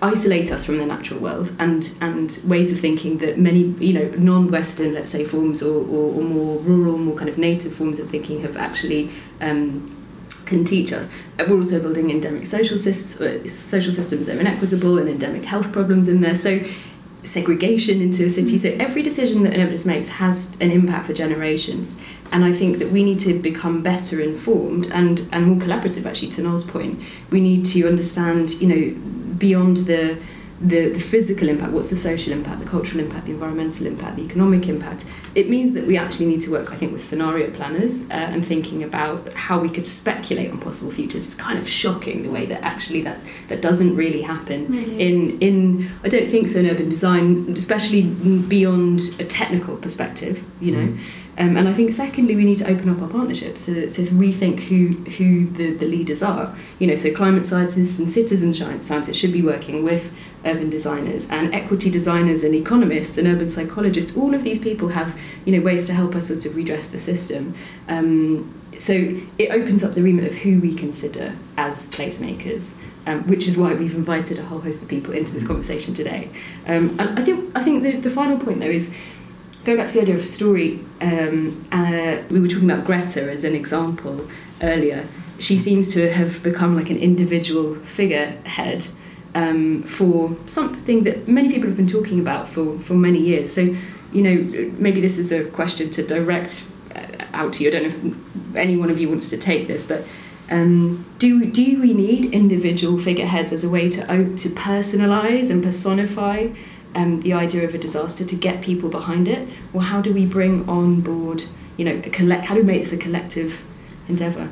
isolate 0.00 0.52
us 0.52 0.64
from 0.64 0.78
the 0.78 0.86
natural 0.86 1.18
world 1.18 1.52
and 1.58 1.94
and 2.00 2.40
ways 2.44 2.72
of 2.72 2.78
thinking 2.78 3.18
that 3.18 3.36
many 3.38 3.62
you 3.80 3.92
know 3.92 4.08
non-western 4.16 4.94
let's 4.94 5.10
say 5.10 5.24
forms 5.24 5.62
or, 5.62 5.84
or, 5.86 6.14
or 6.14 6.22
more 6.22 6.58
rural 6.60 6.96
more 6.96 7.16
kind 7.16 7.28
of 7.28 7.36
native 7.36 7.74
forms 7.74 7.98
of 7.98 8.08
thinking 8.08 8.40
have 8.42 8.56
actually 8.56 9.10
um, 9.40 9.94
can 10.48 10.64
teach 10.64 10.92
us. 10.92 11.10
Uh, 11.38 11.44
we're 11.48 11.58
also 11.58 11.80
building 11.80 12.10
endemic 12.10 12.46
social, 12.46 12.78
systems, 12.78 13.52
social 13.52 13.92
systems 13.92 14.26
that 14.26 14.36
are 14.36 14.40
inequitable 14.40 14.98
and 14.98 15.08
endemic 15.08 15.44
health 15.44 15.72
problems 15.72 16.08
in 16.08 16.20
there. 16.20 16.34
So 16.34 16.60
segregation 17.24 18.00
into 18.00 18.24
a 18.24 18.30
city. 18.30 18.58
So 18.58 18.70
every 18.78 19.02
decision 19.02 19.42
that 19.42 19.52
an 19.52 19.68
urbanist 19.68 19.86
makes 19.86 20.08
has 20.08 20.56
an 20.60 20.70
impact 20.70 21.06
for 21.06 21.12
generations. 21.12 22.00
And 22.32 22.44
I 22.44 22.52
think 22.52 22.78
that 22.78 22.90
we 22.90 23.04
need 23.04 23.20
to 23.20 23.34
become 23.38 23.82
better 23.82 24.20
informed 24.20 24.86
and, 24.86 25.28
and 25.32 25.46
more 25.46 25.56
collaborative, 25.56 26.04
actually, 26.04 26.30
to 26.32 26.42
Noel's 26.42 26.68
point. 26.68 27.00
We 27.30 27.40
need 27.40 27.64
to 27.66 27.86
understand, 27.86 28.60
you 28.60 28.68
know, 28.68 29.27
beyond 29.38 29.78
the 29.78 30.18
the, 30.60 30.88
the 30.88 30.98
physical 30.98 31.48
impact, 31.48 31.72
what's 31.72 31.90
the 31.90 31.96
social 31.96 32.32
impact, 32.32 32.58
the 32.58 32.66
cultural 32.66 33.04
impact, 33.04 33.26
the 33.26 33.30
environmental 33.30 33.86
impact, 33.86 34.16
the 34.16 34.24
economic 34.24 34.68
impact. 34.68 35.06
It 35.36 35.48
means 35.48 35.72
that 35.74 35.86
we 35.86 35.96
actually 35.96 36.26
need 36.26 36.40
to 36.42 36.50
work, 36.50 36.72
I 36.72 36.74
think, 36.74 36.92
with 36.92 37.04
scenario 37.04 37.48
planners 37.50 38.10
uh, 38.10 38.14
and 38.14 38.44
thinking 38.44 38.82
about 38.82 39.32
how 39.34 39.60
we 39.60 39.68
could 39.68 39.86
speculate 39.86 40.50
on 40.50 40.58
possible 40.58 40.90
futures. 40.90 41.26
It's 41.26 41.36
kind 41.36 41.58
of 41.58 41.68
shocking 41.68 42.24
the 42.24 42.30
way 42.30 42.44
that 42.46 42.62
actually 42.62 43.02
that, 43.02 43.18
that 43.48 43.62
doesn't 43.62 43.94
really 43.94 44.22
happen 44.22 44.66
Really? 44.66 45.00
in 45.00 45.38
in 45.40 45.90
I 46.02 46.08
don't 46.08 46.28
think 46.28 46.48
so 46.48 46.58
in 46.58 46.66
urban 46.66 46.88
design, 46.88 47.54
especially 47.56 48.02
beyond 48.02 49.00
a 49.20 49.24
technical 49.24 49.76
perspective, 49.76 50.42
you 50.60 50.72
know. 50.72 50.88
Mm. 50.88 50.98
Um, 51.38 51.56
and 51.56 51.68
I 51.68 51.72
think 51.72 51.92
secondly, 51.92 52.34
we 52.34 52.44
need 52.44 52.58
to 52.58 52.68
open 52.68 52.88
up 52.88 53.00
our 53.00 53.08
partnerships 53.08 53.66
to, 53.66 53.90
to 53.92 54.02
rethink 54.06 54.58
who 54.60 54.88
who 55.12 55.46
the, 55.46 55.72
the 55.72 55.86
leaders 55.86 56.22
are. 56.22 56.54
You 56.80 56.88
know, 56.88 56.96
so 56.96 57.14
climate 57.14 57.46
scientists 57.46 57.98
and 57.98 58.10
citizen 58.10 58.52
sci- 58.52 58.82
scientists 58.82 59.16
should 59.16 59.32
be 59.32 59.42
working 59.42 59.84
with 59.84 60.12
urban 60.44 60.70
designers 60.70 61.28
and 61.30 61.54
equity 61.54 61.90
designers 61.90 62.42
and 62.42 62.54
economists 62.54 63.18
and 63.18 63.28
urban 63.28 63.48
psychologists. 63.48 64.16
All 64.16 64.34
of 64.34 64.42
these 64.42 64.60
people 64.60 64.88
have 64.88 65.18
you 65.44 65.56
know 65.56 65.64
ways 65.64 65.86
to 65.86 65.94
help 65.94 66.16
us 66.16 66.26
sort 66.28 66.44
of 66.44 66.56
redress 66.56 66.88
the 66.88 66.98
system. 66.98 67.54
Um, 67.88 68.52
so 68.78 68.94
it 69.38 69.50
opens 69.50 69.82
up 69.82 69.94
the 69.94 70.02
remit 70.02 70.24
of 70.24 70.34
who 70.38 70.60
we 70.60 70.74
consider 70.74 71.34
as 71.56 71.88
placemakers, 71.90 72.80
um, 73.06 73.26
which 73.28 73.48
is 73.48 73.58
why 73.58 73.74
we've 73.74 73.94
invited 73.94 74.38
a 74.38 74.44
whole 74.44 74.60
host 74.60 74.82
of 74.82 74.88
people 74.88 75.14
into 75.14 75.32
this 75.32 75.46
conversation 75.46 75.94
today. 75.94 76.30
Um, 76.66 76.90
and 76.98 77.18
I 77.18 77.22
think 77.22 77.56
I 77.56 77.62
think 77.62 77.84
the, 77.84 77.92
the 77.92 78.10
final 78.10 78.38
point 78.38 78.58
though 78.58 78.66
is 78.66 78.92
going 79.68 79.76
back 79.76 79.86
to 79.86 79.92
the 79.92 80.00
idea 80.00 80.16
of 80.16 80.24
story. 80.24 80.80
Um, 81.02 81.62
uh, 81.70 82.16
we 82.30 82.40
were 82.40 82.48
talking 82.48 82.70
about 82.70 82.86
Greta 82.86 83.30
as 83.30 83.44
an 83.44 83.54
example 83.54 84.26
earlier. 84.62 85.06
She 85.38 85.58
seems 85.58 85.92
to 85.92 86.10
have 86.10 86.42
become 86.42 86.74
like 86.74 86.88
an 86.88 86.96
individual 86.96 87.74
figurehead 87.74 88.86
um, 89.34 89.82
for 89.82 90.34
something 90.46 91.04
that 91.04 91.28
many 91.28 91.50
people 91.50 91.68
have 91.68 91.76
been 91.76 91.86
talking 91.86 92.18
about 92.18 92.48
for, 92.48 92.78
for 92.78 92.94
many 92.94 93.18
years. 93.18 93.52
So, 93.52 93.76
you 94.10 94.22
know, 94.22 94.72
maybe 94.78 95.02
this 95.02 95.18
is 95.18 95.32
a 95.32 95.44
question 95.44 95.90
to 95.90 96.02
direct 96.02 96.64
uh, 96.96 97.26
out 97.34 97.52
to 97.54 97.62
you. 97.62 97.68
I 97.68 97.72
don't 97.72 97.82
know 97.82 98.08
if 98.08 98.56
any 98.56 98.78
one 98.78 98.88
of 98.88 98.98
you 98.98 99.10
wants 99.10 99.28
to 99.28 99.36
take 99.36 99.66
this, 99.66 99.86
but 99.86 100.06
um, 100.50 101.04
do 101.18 101.44
do 101.44 101.78
we 101.78 101.92
need 101.92 102.32
individual 102.32 102.98
figureheads 102.98 103.52
as 103.52 103.64
a 103.64 103.68
way 103.68 103.90
to 103.90 104.00
to 104.38 104.48
personalize 104.48 105.50
and 105.50 105.62
personify 105.62 106.48
um, 106.94 107.20
the 107.20 107.32
idea 107.32 107.64
of 107.64 107.74
a 107.74 107.78
disaster 107.78 108.24
to 108.24 108.36
get 108.36 108.62
people 108.62 108.88
behind 108.88 109.28
it, 109.28 109.48
or 109.72 109.82
how 109.82 110.00
do 110.00 110.12
we 110.12 110.26
bring 110.26 110.68
on 110.68 111.00
board, 111.00 111.44
you 111.76 111.84
know, 111.84 111.92
a 112.04 112.10
collect? 112.10 112.46
How 112.46 112.54
do 112.54 112.60
we 112.60 112.66
make 112.66 112.80
this 112.82 112.92
a 112.92 112.96
collective 112.96 113.64
endeavor? 114.08 114.48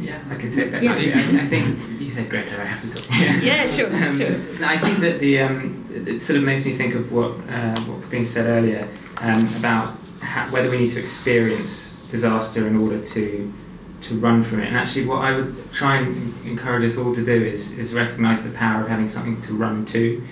Yeah, 0.00 0.20
I 0.30 0.36
can 0.36 0.54
take 0.54 0.70
that. 0.70 0.82
Yeah. 0.82 0.92
I, 0.92 1.40
I, 1.40 1.46
think 1.46 2.00
you 2.00 2.08
said 2.10 2.30
Greta. 2.30 2.60
I 2.60 2.64
have 2.64 2.80
to 2.82 2.90
talk. 2.90 3.04
Yeah, 3.42 3.66
sure, 3.66 3.92
Um, 3.92 4.16
sure. 4.16 4.30
no, 4.60 4.66
I 4.68 4.78
think 4.78 4.98
that 4.98 5.18
the 5.18 5.40
um, 5.40 5.84
it 5.92 6.22
sort 6.22 6.38
of 6.38 6.44
makes 6.44 6.64
me 6.64 6.72
think 6.72 6.94
of 6.94 7.10
what 7.12 7.32
uh, 7.50 7.80
what 7.82 7.98
was 7.98 8.06
being 8.06 8.24
said 8.24 8.46
earlier 8.46 8.88
um, 9.18 9.46
about 9.56 9.96
ha- 10.22 10.48
whether 10.50 10.70
we 10.70 10.78
need 10.78 10.90
to 10.90 11.00
experience 11.00 11.94
disaster 12.10 12.66
in 12.66 12.76
order 12.76 13.04
to 13.04 13.52
to 14.02 14.14
run 14.18 14.42
from 14.42 14.60
it. 14.60 14.68
And 14.68 14.76
actually, 14.76 15.06
what 15.06 15.18
I 15.24 15.32
would 15.34 15.72
try 15.72 15.96
and 15.96 16.32
encourage 16.46 16.84
us 16.84 16.96
all 16.96 17.12
to 17.14 17.24
do 17.24 17.32
is 17.32 17.72
is 17.72 17.92
recognise 17.92 18.42
the 18.42 18.50
power 18.50 18.82
of 18.82 18.88
having 18.88 19.08
something 19.08 19.40
to 19.42 19.54
run 19.54 19.84
to. 19.86 20.22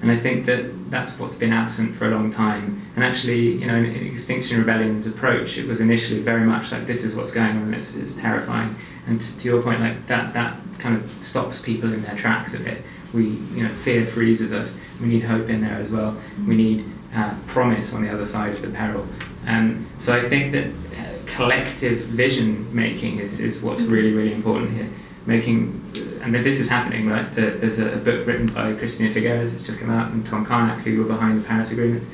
And 0.00 0.12
I 0.12 0.16
think 0.16 0.46
that 0.46 0.90
that's 0.90 1.18
what's 1.18 1.34
been 1.34 1.52
absent 1.52 1.94
for 1.94 2.06
a 2.06 2.10
long 2.10 2.30
time. 2.30 2.82
And 2.94 3.04
actually, 3.04 3.54
you 3.54 3.66
know, 3.66 3.74
in, 3.74 3.86
in 3.86 4.06
Extinction 4.06 4.58
Rebellion's 4.58 5.06
approach, 5.06 5.58
it 5.58 5.66
was 5.66 5.80
initially 5.80 6.20
very 6.20 6.46
much 6.46 6.70
like 6.70 6.86
this 6.86 7.02
is 7.02 7.16
what's 7.16 7.32
going 7.32 7.56
on, 7.56 7.62
and 7.64 7.74
it's, 7.74 7.94
it's 7.94 8.14
terrifying. 8.14 8.76
And 9.06 9.20
to, 9.20 9.38
to 9.38 9.48
your 9.48 9.62
point, 9.62 9.80
like 9.80 10.06
that, 10.06 10.34
that 10.34 10.56
kind 10.78 10.94
of 10.94 11.10
stops 11.22 11.60
people 11.60 11.92
in 11.92 12.02
their 12.02 12.14
tracks 12.14 12.54
a 12.54 12.60
bit. 12.60 12.82
We, 13.12 13.24
you 13.54 13.64
know, 13.64 13.70
fear 13.70 14.04
freezes 14.04 14.52
us. 14.52 14.76
We 15.00 15.08
need 15.08 15.24
hope 15.24 15.48
in 15.48 15.60
there 15.60 15.74
as 15.74 15.90
well. 15.90 16.16
We 16.46 16.56
need 16.56 16.84
uh, 17.14 17.34
promise 17.46 17.92
on 17.94 18.02
the 18.02 18.12
other 18.12 18.26
side 18.26 18.52
of 18.52 18.62
the 18.62 18.68
peril. 18.68 19.06
Um, 19.46 19.86
so 19.98 20.14
I 20.14 20.20
think 20.20 20.52
that 20.52 20.66
uh, 20.66 21.08
collective 21.26 21.98
vision 22.00 22.72
making 22.74 23.18
is, 23.18 23.40
is 23.40 23.62
what's 23.62 23.82
really, 23.82 24.12
really 24.12 24.32
important 24.32 24.70
here. 24.72 24.88
Making, 25.28 25.92
and 26.22 26.34
this 26.34 26.58
is 26.58 26.70
happening, 26.70 27.06
right? 27.06 27.30
The, 27.32 27.50
there's 27.50 27.78
a, 27.78 27.98
book 27.98 28.26
written 28.26 28.46
by 28.46 28.72
Christiana 28.72 29.12
Figueres 29.12 29.50
that's 29.50 29.62
just 29.62 29.78
come 29.78 29.90
out, 29.90 30.10
and 30.10 30.24
Tom 30.24 30.46
Carnac, 30.46 30.78
who 30.78 31.02
were 31.02 31.08
behind 31.08 31.38
the 31.38 31.46
Paris 31.46 31.70
Agreement, 31.70 32.06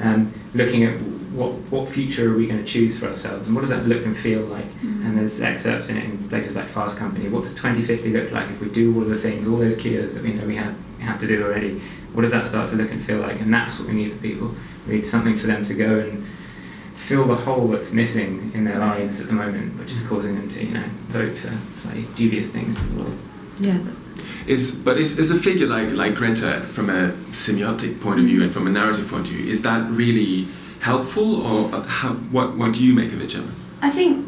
um, 0.00 0.32
looking 0.54 0.84
at 0.84 0.94
what 1.32 1.52
what 1.70 1.86
future 1.86 2.32
are 2.32 2.36
we 2.36 2.46
going 2.46 2.58
to 2.58 2.64
choose 2.64 2.98
for 2.98 3.08
ourselves, 3.08 3.46
and 3.46 3.54
what 3.54 3.60
does 3.60 3.68
that 3.68 3.86
look 3.86 4.06
and 4.06 4.16
feel 4.16 4.40
like? 4.46 4.64
And 4.80 5.18
there's 5.18 5.38
excerpts 5.42 5.90
in 5.90 5.98
it 5.98 6.04
in 6.04 6.16
places 6.30 6.56
like 6.56 6.66
Fast 6.66 6.96
Company. 6.96 7.28
What 7.28 7.42
does 7.42 7.54
2050 7.54 8.10
look 8.10 8.32
like 8.32 8.50
if 8.50 8.62
we 8.62 8.70
do 8.70 8.94
all 8.94 9.02
the 9.02 9.18
things, 9.18 9.46
all 9.46 9.58
those 9.58 9.76
cures 9.76 10.14
that 10.14 10.22
we 10.22 10.32
know 10.32 10.46
we 10.46 10.56
have, 10.56 10.74
have 11.00 11.20
to 11.20 11.26
do 11.26 11.44
already? 11.44 11.78
What 12.14 12.22
does 12.22 12.30
that 12.30 12.46
start 12.46 12.70
to 12.70 12.76
look 12.76 12.90
and 12.90 13.02
feel 13.02 13.18
like? 13.18 13.38
And 13.40 13.52
that's 13.52 13.78
what 13.78 13.88
we 13.88 13.94
need 13.94 14.12
for 14.12 14.22
people. 14.22 14.54
We 14.86 14.94
need 14.94 15.06
something 15.06 15.36
for 15.36 15.46
them 15.46 15.62
to 15.66 15.74
go 15.74 15.98
and 16.00 16.26
fill 17.12 17.24
the 17.26 17.34
hole 17.34 17.68
that's 17.68 17.92
missing 17.92 18.50
in 18.54 18.64
their 18.64 18.78
lives 18.78 19.20
at 19.20 19.26
the 19.26 19.34
moment, 19.34 19.78
which 19.78 19.92
is 19.92 20.02
causing 20.04 20.34
them 20.34 20.48
to, 20.48 20.64
you 20.64 20.72
know, 20.72 20.88
vote 21.08 21.36
for 21.36 21.52
slightly 21.78 22.06
dubious 22.16 22.50
things 22.50 22.80
in 22.80 22.96
the 22.96 23.02
world. 23.02 23.18
Yeah. 23.60 23.78
Is 24.46 24.74
but 24.74 24.96
is, 24.96 25.18
is 25.18 25.30
a 25.30 25.38
figure 25.38 25.66
like 25.66 25.90
like 25.90 26.14
Greta 26.14 26.60
from 26.76 26.88
a 26.88 27.10
semiotic 27.32 28.00
point 28.00 28.18
of 28.18 28.24
view 28.24 28.42
and 28.42 28.50
from 28.50 28.66
a 28.66 28.70
narrative 28.70 29.08
point 29.08 29.28
of 29.28 29.34
view 29.34 29.50
is 29.50 29.60
that 29.62 29.88
really 29.90 30.46
helpful 30.80 31.28
or 31.46 31.82
how 31.82 32.14
what 32.36 32.56
what 32.56 32.72
do 32.72 32.82
you 32.82 32.94
make 32.94 33.12
of 33.12 33.20
it, 33.20 33.28
Gemma? 33.28 33.52
I 33.82 33.90
think, 33.90 34.26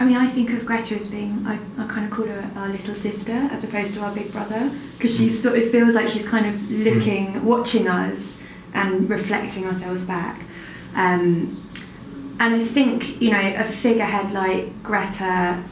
I 0.00 0.04
mean, 0.04 0.16
I 0.16 0.26
think 0.26 0.50
of 0.50 0.66
Greta 0.66 0.96
as 0.96 1.08
being, 1.08 1.46
I, 1.46 1.54
I 1.78 1.86
kind 1.86 2.04
of 2.04 2.10
call 2.10 2.26
her 2.26 2.50
our 2.56 2.68
little 2.68 2.96
sister 2.96 3.38
as 3.54 3.62
opposed 3.62 3.94
to 3.94 4.00
our 4.00 4.12
big 4.12 4.32
brother 4.32 4.70
because 4.96 5.16
she 5.16 5.28
sort 5.28 5.56
of 5.56 5.70
feels 5.70 5.94
like 5.94 6.08
she's 6.08 6.26
kind 6.26 6.46
of 6.46 6.54
looking, 6.88 7.44
watching 7.44 7.86
us 7.86 8.42
and 8.72 9.08
reflecting 9.08 9.66
ourselves 9.66 10.04
back. 10.04 10.40
Um, 10.96 11.63
and 12.40 12.54
I 12.54 12.64
think, 12.64 13.20
you 13.20 13.30
know, 13.30 13.54
a 13.56 13.64
figurehead 13.64 14.32
like 14.32 14.82
Greta 14.82 15.62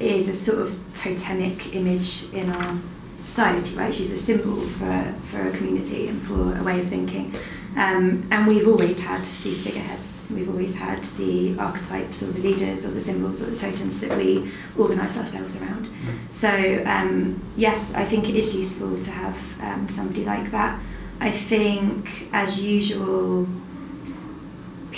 is 0.00 0.28
a 0.28 0.34
sort 0.34 0.60
of 0.60 0.78
totemic 0.94 1.74
image 1.74 2.32
in 2.32 2.50
our 2.50 2.78
society, 3.16 3.74
right? 3.76 3.94
She's 3.94 4.12
a 4.12 4.18
symbol 4.18 4.56
for, 4.56 5.14
for 5.24 5.48
a 5.48 5.50
community 5.52 6.08
and 6.08 6.20
for 6.22 6.56
a 6.58 6.62
way 6.62 6.80
of 6.80 6.88
thinking. 6.88 7.34
Um, 7.76 8.26
and 8.32 8.46
we've 8.46 8.66
always 8.66 9.00
had 9.00 9.24
these 9.44 9.62
figureheads. 9.62 10.30
We've 10.34 10.48
always 10.48 10.76
had 10.76 11.04
the 11.04 11.56
archetypes 11.58 12.22
or 12.22 12.32
the 12.32 12.40
leaders 12.40 12.84
or 12.86 12.90
the 12.90 13.00
symbols 13.00 13.42
or 13.42 13.46
the 13.46 13.56
totems 13.56 14.00
that 14.00 14.16
we 14.16 14.50
organise 14.76 15.18
ourselves 15.18 15.60
around. 15.60 15.88
So, 16.30 16.82
um, 16.86 17.40
yes, 17.56 17.94
I 17.94 18.04
think 18.04 18.28
it 18.28 18.34
is 18.34 18.54
useful 18.54 19.00
to 19.00 19.10
have 19.10 19.62
um, 19.62 19.86
somebody 19.86 20.24
like 20.24 20.50
that. 20.50 20.80
I 21.20 21.30
think, 21.30 22.28
as 22.32 22.60
usual, 22.62 23.46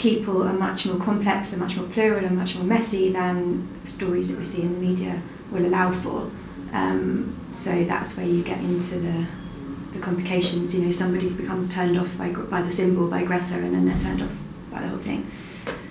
people 0.00 0.42
are 0.42 0.54
much 0.54 0.86
more 0.86 0.98
complex 0.98 1.52
and 1.52 1.60
much 1.60 1.76
more 1.76 1.86
plural 1.88 2.24
and 2.24 2.34
much 2.34 2.54
more 2.54 2.64
messy 2.64 3.12
than 3.12 3.68
stories 3.84 4.30
that 4.30 4.38
we 4.38 4.44
see 4.44 4.62
in 4.62 4.72
the 4.72 4.80
media 4.80 5.20
will 5.50 5.66
allow 5.66 5.92
for. 5.92 6.30
Um, 6.72 7.36
so 7.50 7.84
that's 7.84 8.16
where 8.16 8.26
you 8.26 8.42
get 8.42 8.60
into 8.60 8.98
the 8.98 9.26
the 9.92 9.98
complications. 9.98 10.74
You 10.74 10.84
know, 10.84 10.90
somebody 10.90 11.28
becomes 11.28 11.72
turned 11.72 11.98
off 11.98 12.16
by 12.16 12.32
by 12.32 12.62
the 12.62 12.70
symbol 12.70 13.08
by 13.08 13.24
Greta, 13.24 13.54
and 13.54 13.74
then 13.74 13.84
they're 13.84 13.98
turned 13.98 14.22
off 14.22 14.34
by 14.72 14.80
the 14.80 14.88
whole 14.88 14.98
thing. 14.98 15.30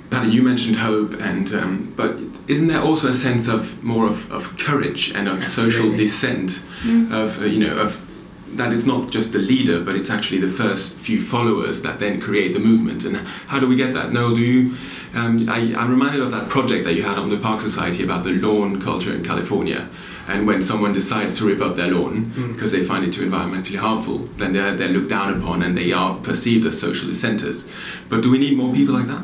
Paddy, 0.09 0.31
you 0.31 0.41
mentioned 0.41 0.77
hope, 0.77 1.13
and 1.21 1.53
um, 1.53 1.93
but 1.95 2.17
isn't 2.47 2.67
there 2.67 2.81
also 2.81 3.09
a 3.09 3.13
sense 3.13 3.47
of 3.47 3.83
more 3.83 4.07
of, 4.07 4.31
of 4.31 4.57
courage 4.57 5.11
and 5.13 5.27
of 5.27 5.43
social 5.43 5.91
Absolutely. 5.91 5.97
dissent, 5.97 6.63
of 7.11 7.41
uh, 7.41 7.45
you 7.45 7.59
know 7.59 7.77
of 7.77 8.08
that 8.57 8.73
it's 8.73 8.85
not 8.85 9.09
just 9.11 9.31
the 9.33 9.39
leader, 9.39 9.79
but 9.83 9.95
it's 9.95 10.09
actually 10.09 10.39
the 10.41 10.49
first 10.49 10.95
few 10.97 11.21
followers 11.21 11.81
that 11.81 11.99
then 11.99 12.19
create 12.19 12.53
the 12.53 12.59
movement. 12.59 13.05
And 13.05 13.17
how 13.47 13.59
do 13.59 13.67
we 13.67 13.75
get 13.75 13.93
that? 13.93 14.11
Noel, 14.11 14.35
do 14.35 14.41
you? 14.41 14.75
Um, 15.13 15.49
I, 15.49 15.73
I'm 15.77 15.89
reminded 15.89 16.21
of 16.21 16.31
that 16.31 16.49
project 16.49 16.83
that 16.85 16.93
you 16.93 17.03
had 17.03 17.17
on 17.17 17.29
the 17.29 17.37
Park 17.37 17.61
Society 17.61 18.03
about 18.03 18.23
the 18.23 18.31
lawn 18.31 18.79
culture 18.81 19.13
in 19.13 19.23
California. 19.23 19.87
And 20.27 20.45
when 20.45 20.61
someone 20.63 20.93
decides 20.93 21.37
to 21.39 21.45
rip 21.45 21.59
up 21.61 21.75
their 21.75 21.91
lawn 21.91 22.25
Mm. 22.35 22.53
because 22.53 22.71
they 22.71 22.83
find 22.83 23.03
it 23.03 23.11
too 23.13 23.27
environmentally 23.27 23.77
harmful, 23.77 24.19
then 24.37 24.53
they're, 24.53 24.75
they're 24.75 24.89
looked 24.89 25.09
down 25.09 25.33
upon 25.41 25.63
and 25.63 25.75
they 25.75 25.91
are 25.91 26.15
perceived 26.17 26.65
as 26.67 26.79
social 26.79 27.09
dissenters. 27.09 27.67
But 28.09 28.21
do 28.21 28.29
we 28.29 28.37
need 28.37 28.55
more 28.55 28.71
people 28.73 28.93
like 28.93 29.07
that? 29.07 29.23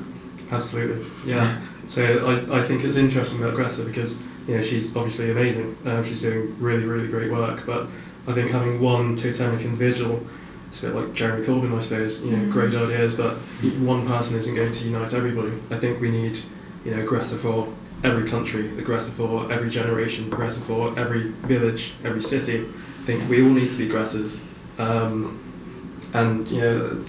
Absolutely, 0.51 1.05
yeah. 1.25 1.59
So 1.87 2.03
I, 2.49 2.57
I 2.57 2.61
think 2.61 2.83
it's 2.83 2.95
interesting 2.97 3.43
about 3.43 3.53
Greta 3.55 3.83
because 3.83 4.23
you 4.47 4.55
know 4.55 4.61
she's 4.61 4.95
obviously 4.95 5.29
amazing. 5.29 5.77
Um, 5.85 6.03
she's 6.03 6.23
doing 6.23 6.55
really 6.59 6.85
really 6.85 7.07
great 7.07 7.31
work, 7.31 7.63
but 7.67 7.87
I 8.27 8.33
think 8.33 8.51
having 8.51 8.79
one 8.79 9.15
totemic 9.15 9.61
individual, 9.63 10.19
it's 10.67 10.83
a 10.83 10.87
bit 10.87 10.95
like 10.95 11.13
Jeremy 11.13 11.45
Corbyn, 11.45 11.75
I 11.75 11.79
suppose. 11.79 12.23
You 12.25 12.31
know, 12.35 12.43
Mm. 12.45 12.51
great 12.51 12.73
ideas, 12.73 13.13
but 13.15 13.33
one 13.79 14.05
person 14.07 14.37
isn't 14.37 14.55
going 14.55 14.71
to 14.71 14.85
unite 14.85 15.13
everybody. 15.13 15.51
I 15.71 15.75
think 15.77 16.01
we 16.01 16.09
need, 16.09 16.39
you 16.83 16.91
know, 16.95 17.05
Greta 17.05 17.35
for 17.35 17.67
every 18.03 18.27
country, 18.29 18.67
a 18.77 18.81
Greta 18.81 19.11
for 19.11 19.51
every 19.51 19.69
generation, 19.69 20.29
Greta 20.29 20.59
for 20.59 20.97
every 20.99 21.31
village, 21.47 21.93
every 22.03 22.21
city. 22.21 22.65
I 22.65 23.03
think 23.05 23.29
we 23.29 23.43
all 23.43 23.49
need 23.49 23.69
to 23.69 23.77
be 23.77 23.87
Gretas. 23.87 24.39
Um, 24.79 25.39
and, 26.13 26.47
you 26.47 26.61
know, 26.61 26.99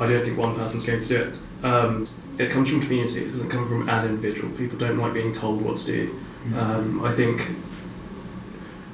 I 0.00 0.06
don't 0.06 0.24
think 0.24 0.38
one 0.38 0.54
person's 0.54 0.84
going 0.84 1.00
to 1.00 1.08
do 1.08 1.16
it. 1.16 1.38
Um, 1.64 2.06
it 2.38 2.50
comes 2.50 2.70
from 2.70 2.80
community, 2.80 3.20
it 3.24 3.32
doesn't 3.32 3.50
come 3.50 3.68
from 3.68 3.86
an 3.88 4.06
individual. 4.08 4.50
People 4.56 4.78
don't 4.78 4.96
like 4.96 5.12
being 5.12 5.32
told 5.32 5.60
what 5.62 5.76
to 5.76 5.86
do. 5.86 6.14
Um, 6.58 7.04
I 7.04 7.12
think, 7.12 7.46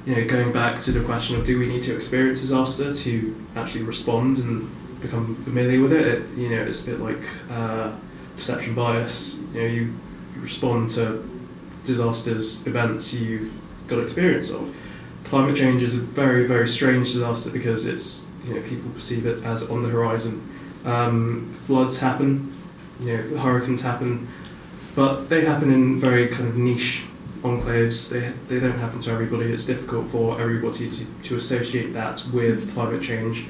you 0.07 0.15
know, 0.15 0.25
going 0.25 0.53
back 0.53 0.79
to 0.79 0.93
the 0.93 1.03
question 1.03 1.35
of 1.35 1.45
do 1.45 1.59
we 1.59 1.67
need 1.67 1.83
to 1.83 1.93
experience 1.93 2.39
disaster 2.39 2.93
to 2.93 3.35
actually 3.57 3.83
respond 3.83 4.37
and 4.37 4.71
become 5.01 5.35
familiar 5.35 5.81
with 5.81 5.91
it, 5.91 6.07
it 6.07 6.37
you 6.37 6.49
know, 6.49 6.61
it's 6.61 6.81
a 6.87 6.91
bit 6.91 6.99
like 7.01 7.21
uh, 7.51 7.91
perception 8.37 8.73
bias. 8.73 9.37
You 9.53 9.61
know, 9.61 9.67
you 9.67 9.93
respond 10.37 10.91
to 10.91 11.29
disasters, 11.83 12.65
events 12.65 13.13
you've 13.13 13.59
got 13.87 13.99
experience 13.99 14.49
of. 14.49 14.73
Climate 15.25 15.57
change 15.57 15.81
is 15.81 15.97
a 15.97 16.01
very, 16.01 16.47
very 16.47 16.69
strange 16.69 17.11
disaster 17.11 17.51
because 17.51 17.85
it's, 17.85 18.25
you 18.45 18.53
know, 18.55 18.61
people 18.61 18.89
perceive 18.91 19.25
it 19.25 19.43
as 19.43 19.69
on 19.69 19.83
the 19.83 19.89
horizon. 19.89 20.41
Um, 20.85 21.51
floods 21.51 21.99
happen, 21.99 22.55
you 23.01 23.17
know, 23.17 23.37
hurricanes 23.39 23.81
happen, 23.81 24.29
but 24.95 25.27
they 25.27 25.43
happen 25.43 25.69
in 25.69 25.99
very 25.99 26.29
kind 26.29 26.47
of 26.47 26.55
niche 26.55 27.03
enclaves. 27.47 28.09
They, 28.11 28.31
they 28.47 28.59
don't 28.59 28.77
happen 28.77 28.99
to 29.01 29.11
everybody. 29.11 29.51
It's 29.51 29.65
difficult 29.65 30.07
for 30.07 30.39
everybody 30.41 30.89
to, 30.89 31.05
to 31.23 31.35
associate 31.35 31.93
that 31.93 32.23
with 32.33 32.73
climate 32.73 33.01
change. 33.01 33.45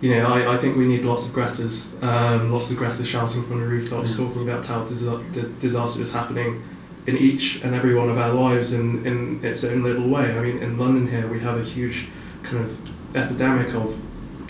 You 0.00 0.14
know, 0.16 0.26
I, 0.26 0.54
I 0.54 0.56
think 0.56 0.76
we 0.76 0.86
need 0.86 1.04
lots 1.04 1.26
of 1.28 1.32
Gretas, 1.32 2.02
um, 2.02 2.50
lots 2.52 2.70
of 2.70 2.76
Gretas 2.78 3.06
shouting 3.06 3.42
from 3.44 3.60
the 3.60 3.66
rooftops, 3.66 4.18
Yeah. 4.18 4.26
talking 4.26 4.48
about 4.48 4.64
how 4.66 4.84
disa- 4.84 5.22
the 5.32 5.42
disaster 5.60 6.00
is 6.02 6.12
happening 6.12 6.62
in 7.06 7.16
each 7.16 7.62
and 7.62 7.74
every 7.74 7.94
one 7.94 8.08
of 8.08 8.18
our 8.18 8.32
lives 8.32 8.72
in, 8.72 9.04
in 9.06 9.44
its 9.44 9.62
own 9.64 9.82
little 9.82 10.08
way. 10.08 10.36
I 10.36 10.40
mean, 10.42 10.58
in 10.58 10.78
London 10.78 11.06
here, 11.06 11.28
we 11.28 11.38
have 11.40 11.56
a 11.58 11.62
huge 11.62 12.08
kind 12.42 12.58
of 12.64 13.16
epidemic 13.16 13.74
of 13.74 13.96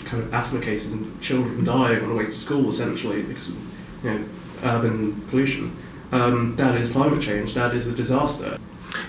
kind 0.05 0.23
of 0.23 0.33
asthma 0.33 0.59
cases 0.59 0.93
and 0.93 1.21
children 1.21 1.63
dying 1.63 2.01
on 2.03 2.09
the 2.09 2.15
way 2.15 2.25
to 2.25 2.31
school, 2.31 2.69
essentially, 2.69 3.21
because 3.23 3.49
of 3.49 4.03
you 4.03 4.09
know, 4.11 4.25
urban 4.63 5.21
pollution. 5.29 5.75
Um, 6.11 6.55
that 6.57 6.75
is 6.79 6.91
climate 6.91 7.21
change. 7.21 7.53
That 7.55 7.73
is 7.73 7.87
a 7.87 7.91
disaster. 7.93 8.57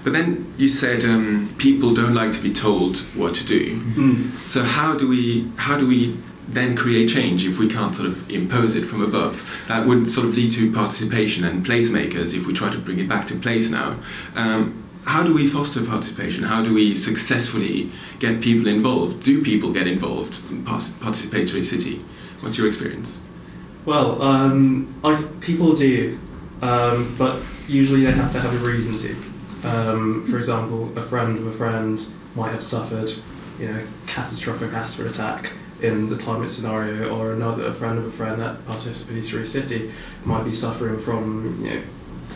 But 0.03 0.13
then 0.13 0.53
you 0.59 0.69
said 0.69 1.05
um, 1.05 1.49
people 1.59 1.95
don't 1.95 2.15
like 2.15 2.33
to 2.33 2.43
be 2.43 2.53
told 2.53 2.99
what 3.15 3.35
to 3.37 3.45
do. 3.47 3.81
So 4.39 4.63
how 4.63 4.97
do 4.97 5.09
we 5.09 5.49
how 5.57 5.79
do 5.79 5.87
we 5.87 6.17
then 6.49 6.77
create 6.77 7.09
change 7.09 7.45
if 7.47 7.59
we 7.59 7.67
can't 7.69 7.97
sort 7.97 8.09
of 8.09 8.31
impose 8.31 8.77
it 8.77 8.85
from 8.85 9.03
above? 9.03 9.43
That 9.69 9.87
would 9.87 10.11
sort 10.11 10.27
of 10.27 10.35
lead 10.37 10.53
to 10.53 10.71
participation 10.73 11.45
and 11.45 11.65
placemakers 11.65 12.35
if 12.35 12.47
we 12.47 12.53
try 12.53 12.71
to 12.71 12.79
bring 12.79 12.99
it 12.99 13.09
back 13.09 13.27
to 13.29 13.35
place 13.37 13.71
now. 13.71 13.97
Um, 14.37 14.85
how 15.07 15.23
do 15.23 15.35
we 15.35 15.47
foster 15.47 15.83
participation? 15.85 16.45
How 16.45 16.63
do 16.63 16.73
we 16.73 16.97
successfully 16.97 17.91
get 18.21 18.41
people 18.41 18.67
involved? 18.69 19.23
Do 19.23 19.43
people 19.43 19.71
get 19.73 19.87
involved 19.87 20.51
in 20.51 20.65
par- 20.65 20.81
participatory 20.81 21.63
city? 21.65 21.97
What's 22.41 22.57
your 22.57 22.69
experience? 22.69 23.21
Well, 23.85 24.23
um, 24.23 24.95
I, 25.05 25.23
people 25.41 25.75
do, 25.75 26.19
um, 26.63 27.15
but 27.19 27.43
usually 27.69 28.05
they 28.05 28.13
have 28.13 28.33
to 28.33 28.41
have 28.41 28.55
a 28.55 28.65
reason 28.67 28.97
to. 28.99 29.15
Um, 29.65 30.27
for 30.27 30.37
example, 30.37 30.97
a 30.97 31.03
friend 31.03 31.39
of 31.39 31.47
a 31.47 31.53
friend 31.53 31.99
might 32.37 32.51
have 32.51 32.63
suffered, 32.63 33.11
you 33.59 33.73
know, 33.73 33.87
catastrophic 34.07 34.73
asthma 34.73 35.07
attack 35.07 35.53
in 35.81 36.09
the 36.09 36.17
climate 36.17 36.51
scenario, 36.51 37.15
or 37.15 37.33
another 37.33 37.67
a 37.67 37.73
friend 37.73 37.99
of 37.99 38.05
a 38.05 38.11
friend 38.11 38.43
at 38.43 38.57
participatory 38.67 39.47
city 39.47 39.91
might 40.25 40.45
be 40.45 40.53
suffering 40.53 40.99
from, 40.99 41.63
you 41.63 41.71
know, 41.71 41.83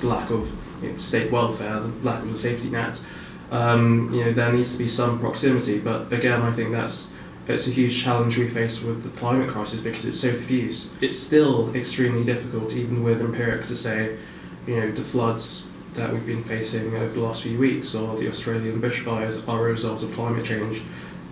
the 0.00 0.06
lack 0.06 0.30
of 0.30 0.54
you 0.82 0.90
know, 0.90 0.96
state 0.96 1.30
welfare, 1.30 1.80
the 1.80 1.88
lack 2.02 2.22
of 2.22 2.30
a 2.30 2.34
safety 2.34 2.70
net. 2.70 3.04
Um, 3.50 4.12
you 4.12 4.24
know, 4.24 4.32
there 4.32 4.52
needs 4.52 4.72
to 4.72 4.78
be 4.78 4.88
some 4.88 5.18
proximity, 5.18 5.78
but 5.78 6.12
again, 6.12 6.42
I 6.42 6.52
think 6.52 6.72
that's 6.72 7.14
it's 7.46 7.66
a 7.66 7.70
huge 7.70 8.02
challenge 8.02 8.36
we 8.36 8.46
face 8.46 8.82
with 8.82 9.02
the 9.02 9.18
climate 9.18 9.48
crisis 9.48 9.80
because 9.80 10.04
it's 10.04 10.20
so 10.20 10.32
diffuse. 10.32 10.94
It's 11.00 11.18
still 11.18 11.74
extremely 11.74 12.22
difficult, 12.22 12.74
even 12.74 13.02
with 13.02 13.22
empirics, 13.22 13.68
to 13.68 13.74
say, 13.74 14.18
you 14.66 14.76
know, 14.78 14.90
the 14.90 15.00
floods 15.00 15.67
that 15.98 16.12
we've 16.12 16.26
been 16.26 16.42
facing 16.42 16.94
over 16.94 17.08
the 17.08 17.20
last 17.20 17.42
few 17.42 17.58
weeks 17.58 17.94
or 17.94 18.16
the 18.16 18.28
Australian 18.28 18.80
bushfires 18.80 19.46
are 19.48 19.66
a 19.66 19.70
result 19.70 20.02
of 20.02 20.12
climate 20.12 20.44
change. 20.44 20.82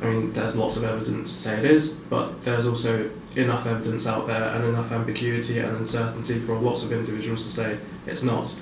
I 0.02 0.07
mean, 0.07 0.33
there's 0.33 0.57
lots 0.57 0.76
of 0.76 0.85
evidence 0.85 1.33
to 1.33 1.38
say 1.38 1.59
it 1.59 1.64
is, 1.64 1.94
but 1.94 2.44
there's 2.44 2.66
also 2.66 3.11
enough 3.35 3.66
evidence 3.66 4.07
out 4.07 4.26
there 4.26 4.50
and 4.50 4.64
enough 4.64 4.92
ambiguity 4.92 5.59
and 5.59 5.76
uncertainty 5.76 6.38
for 6.38 6.59
lots 6.59 6.83
of 6.83 6.92
individuals 6.92 7.44
to 7.44 7.50
say 7.50 7.79
it's 8.07 8.22
not. 8.22 8.55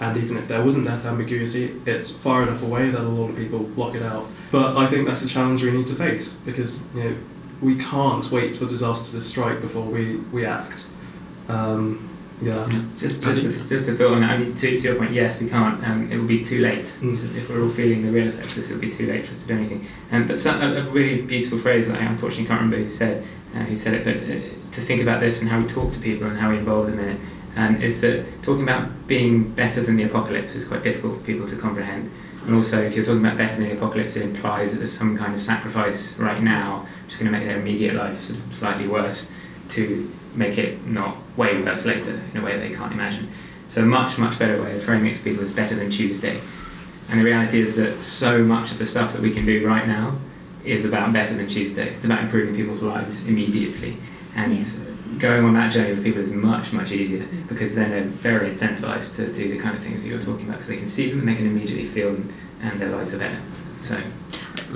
And 0.00 0.16
even 0.16 0.36
if 0.36 0.48
there 0.48 0.62
wasn't 0.62 0.86
that 0.86 1.04
ambiguity, 1.04 1.74
it's 1.84 2.10
far 2.10 2.42
enough 2.42 2.62
away 2.62 2.90
that 2.90 3.00
a 3.00 3.02
lot 3.02 3.30
of 3.30 3.36
people 3.36 3.60
block 3.60 3.94
it 3.94 4.02
out. 4.02 4.26
But 4.50 4.76
I 4.76 4.86
think 4.86 5.06
that's 5.06 5.24
a 5.24 5.28
challenge 5.28 5.62
we 5.62 5.72
need 5.72 5.88
to 5.88 5.94
face 5.94 6.34
because 6.44 6.84
you 6.94 7.04
know 7.04 7.16
we 7.60 7.76
can't 7.76 8.30
wait 8.30 8.56
for 8.56 8.66
disaster 8.66 9.18
to 9.18 9.20
strike 9.20 9.60
before 9.60 9.84
we, 9.84 10.16
we 10.32 10.46
act. 10.46 10.86
Um, 11.48 12.08
yeah. 12.42 12.68
Just, 12.96 13.22
just, 13.22 13.44
a, 13.44 13.68
just 13.68 13.88
a 13.88 13.92
thought 13.92 14.12
on 14.12 14.20
that. 14.20 14.56
To, 14.56 14.78
to 14.78 14.82
your 14.82 14.96
point, 14.96 15.12
yes, 15.12 15.40
we 15.40 15.48
can't. 15.48 15.86
Um, 15.86 16.10
it 16.10 16.16
will 16.18 16.26
be 16.26 16.42
too 16.42 16.60
late. 16.60 16.84
Mm. 16.84 17.14
So 17.14 17.24
if 17.36 17.48
we're 17.48 17.62
all 17.62 17.68
feeling 17.68 18.04
the 18.04 18.12
real 18.12 18.28
effects, 18.28 18.50
of 18.50 18.56
this 18.56 18.70
it 18.70 18.74
will 18.74 18.80
be 18.80 18.90
too 18.90 19.06
late 19.06 19.24
for 19.24 19.32
us 19.32 19.42
to 19.42 19.48
do 19.48 19.54
anything. 19.54 19.86
Um, 20.12 20.26
but 20.26 20.38
some, 20.38 20.60
a, 20.60 20.80
a 20.80 20.82
really 20.90 21.22
beautiful 21.22 21.58
phrase 21.58 21.88
that 21.88 22.00
I 22.00 22.04
unfortunately 22.04 22.46
can't 22.46 22.60
remember 22.60 22.78
who 22.78 22.88
said 22.88 23.24
uh, 23.54 23.60
who 23.60 23.76
said 23.76 23.94
it, 23.94 24.04
but 24.04 24.16
uh, 24.16 24.72
to 24.72 24.80
think 24.80 25.02
about 25.02 25.20
this 25.20 25.40
and 25.40 25.50
how 25.50 25.60
we 25.60 25.66
talk 25.68 25.92
to 25.92 25.98
people 25.98 26.26
and 26.26 26.38
how 26.38 26.50
we 26.50 26.58
involve 26.58 26.86
them 26.86 26.98
in 26.98 27.08
it, 27.08 27.20
um, 27.56 27.80
is 27.82 28.00
that 28.02 28.24
talking 28.42 28.62
about 28.62 29.06
being 29.06 29.50
better 29.52 29.82
than 29.82 29.96
the 29.96 30.04
apocalypse 30.04 30.54
is 30.54 30.66
quite 30.66 30.82
difficult 30.82 31.16
for 31.16 31.24
people 31.24 31.48
to 31.48 31.56
comprehend. 31.56 32.10
And 32.44 32.54
also, 32.54 32.80
if 32.80 32.94
you're 32.94 33.04
talking 33.04 33.24
about 33.24 33.36
better 33.36 33.56
than 33.56 33.68
the 33.68 33.76
apocalypse, 33.76 34.16
it 34.16 34.22
implies 34.22 34.72
that 34.72 34.78
there's 34.78 34.96
some 34.96 35.16
kind 35.16 35.34
of 35.34 35.40
sacrifice 35.40 36.14
right 36.18 36.42
now, 36.42 36.86
which 37.04 37.14
is 37.14 37.18
going 37.18 37.32
to 37.32 37.38
make 37.38 37.46
their 37.46 37.58
immediate 37.58 37.94
life 37.94 38.18
sort 38.18 38.38
of 38.38 38.54
slightly 38.54 38.86
worse, 38.86 39.30
to 39.70 40.10
make 40.38 40.56
it 40.56 40.86
not 40.86 41.16
way 41.36 41.60
worse 41.60 41.84
later 41.84 42.20
in 42.32 42.40
a 42.40 42.44
way 42.44 42.58
they 42.58 42.74
can't 42.74 42.92
imagine. 42.92 43.28
So 43.68 43.82
a 43.82 43.86
much, 43.86 44.16
much 44.16 44.38
better 44.38 44.62
way 44.62 44.76
of 44.76 44.82
framing 44.82 45.12
it 45.12 45.16
for 45.16 45.24
people 45.24 45.44
is 45.44 45.52
better 45.52 45.74
than 45.74 45.90
Tuesday. 45.90 46.40
And 47.10 47.20
the 47.20 47.24
reality 47.24 47.60
is 47.60 47.76
that 47.76 48.02
so 48.02 48.42
much 48.42 48.70
of 48.70 48.78
the 48.78 48.86
stuff 48.86 49.12
that 49.12 49.22
we 49.22 49.30
can 49.30 49.44
do 49.44 49.66
right 49.66 49.86
now 49.86 50.16
is 50.64 50.84
about 50.84 51.12
better 51.12 51.34
than 51.34 51.46
Tuesday. 51.46 51.88
It's 51.88 52.04
about 52.04 52.22
improving 52.22 52.54
people's 52.54 52.82
lives 52.82 53.26
immediately. 53.26 53.96
And 54.34 54.54
Yeah. 54.54 54.64
going 55.18 55.44
on 55.44 55.54
that 55.54 55.72
journey 55.72 55.90
with 55.90 56.04
people 56.04 56.20
is 56.20 56.32
much, 56.32 56.72
much 56.72 56.92
easier 56.92 57.22
mm. 57.22 57.48
because 57.48 57.74
then 57.74 57.90
they're 57.90 58.02
very 58.02 58.50
incentivized 58.50 59.16
to 59.16 59.32
do 59.32 59.48
the 59.48 59.58
kind 59.58 59.74
of 59.74 59.82
things 59.82 60.02
that 60.02 60.08
you're 60.08 60.20
talking 60.20 60.46
about 60.46 60.58
because 60.58 60.68
they 60.68 60.76
can 60.76 60.86
see 60.86 61.08
them 61.08 61.20
and 61.20 61.28
they 61.28 61.34
can 61.34 61.46
immediately 61.46 61.84
feel 61.84 62.12
them 62.12 62.32
and 62.62 62.78
their 62.80 62.90
lives 62.90 63.14
are 63.14 63.18
better. 63.18 63.38
So? 63.80 63.96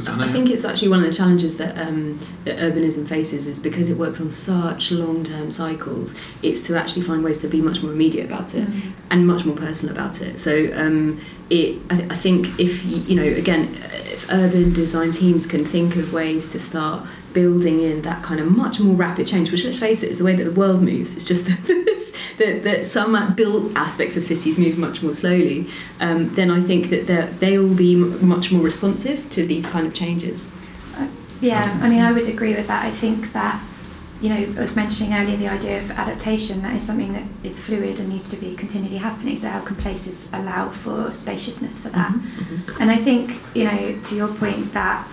I 0.08 0.28
think 0.28 0.50
it's 0.50 0.64
actually 0.64 0.88
one 0.88 1.00
of 1.00 1.06
the 1.06 1.12
challenges 1.12 1.58
that, 1.58 1.76
um, 1.76 2.18
that 2.44 2.58
urbanism 2.58 3.06
faces 3.06 3.46
is 3.46 3.58
because 3.58 3.90
it 3.90 3.98
works 3.98 4.20
on 4.20 4.30
such 4.30 4.90
long-term 4.90 5.50
cycles. 5.50 6.18
It's 6.42 6.66
to 6.68 6.78
actually 6.78 7.02
find 7.02 7.22
ways 7.22 7.40
to 7.40 7.48
be 7.48 7.60
much 7.60 7.82
more 7.82 7.92
immediate 7.92 8.26
about 8.26 8.54
it 8.54 8.66
and 9.10 9.26
much 9.26 9.44
more 9.44 9.56
personal 9.56 9.94
about 9.94 10.22
it. 10.22 10.38
So 10.38 10.70
um, 10.74 11.20
it, 11.50 11.78
I, 11.90 12.06
I 12.10 12.16
think 12.16 12.58
if 12.58 12.84
you, 12.84 12.96
you 12.98 13.14
know, 13.16 13.38
again, 13.38 13.74
if 14.06 14.30
urban 14.30 14.72
design 14.72 15.12
teams 15.12 15.46
can 15.46 15.64
think 15.64 15.96
of 15.96 16.12
ways 16.12 16.48
to 16.52 16.60
start 16.60 17.06
building 17.32 17.80
in 17.80 18.02
that 18.02 18.22
kind 18.22 18.40
of 18.40 18.50
much 18.50 18.80
more 18.80 18.94
rapid 18.94 19.26
change, 19.26 19.50
which 19.50 19.64
let's 19.64 19.78
face 19.78 20.02
it, 20.02 20.10
is 20.10 20.18
the 20.18 20.24
way 20.24 20.34
that 20.34 20.44
the 20.44 20.52
world 20.52 20.82
moves. 20.82 21.16
It's 21.16 21.24
just 21.24 21.46
that, 21.66 22.14
that, 22.38 22.64
that 22.64 22.86
some 22.86 23.34
built 23.34 23.74
aspects 23.76 24.16
of 24.16 24.24
cities 24.24 24.58
move 24.58 24.78
much 24.78 25.02
more 25.02 25.14
slowly. 25.14 25.68
Um, 26.00 26.34
then 26.34 26.50
I 26.50 26.62
think 26.62 26.90
that 26.90 27.40
they'll 27.40 27.74
be 27.74 27.96
much 27.96 28.52
more 28.52 28.62
responsive 28.62 29.30
to 29.30 29.46
these 29.46 29.68
kind 29.68 29.86
of 29.86 29.94
changes. 29.94 30.44
Uh, 30.96 31.08
yeah, 31.40 31.78
I 31.82 31.88
mean, 31.88 32.00
I 32.00 32.12
would 32.12 32.28
agree 32.28 32.54
with 32.54 32.66
that. 32.68 32.84
I 32.84 32.90
think 32.90 33.32
that, 33.32 33.62
you 34.20 34.28
know, 34.28 34.36
I 34.36 34.60
was 34.60 34.76
mentioning 34.76 35.12
earlier 35.14 35.36
the 35.36 35.48
idea 35.48 35.78
of 35.78 35.90
adaptation, 35.90 36.62
that 36.62 36.76
is 36.76 36.86
something 36.86 37.12
that 37.12 37.24
is 37.42 37.60
fluid 37.60 37.98
and 37.98 38.08
needs 38.08 38.28
to 38.30 38.36
be 38.36 38.54
continually 38.54 38.98
happening. 38.98 39.36
So, 39.36 39.48
how 39.48 39.60
can 39.60 39.76
places 39.76 40.30
allow 40.32 40.70
for 40.70 41.12
spaciousness 41.12 41.80
for 41.80 41.88
that? 41.90 42.12
Mm-hmm. 42.12 42.54
Mm-hmm. 42.54 42.82
And 42.82 42.90
I 42.90 42.96
think, 42.96 43.40
you 43.54 43.64
know, 43.64 43.98
to 44.00 44.14
your 44.14 44.28
point, 44.28 44.72
that 44.74 45.08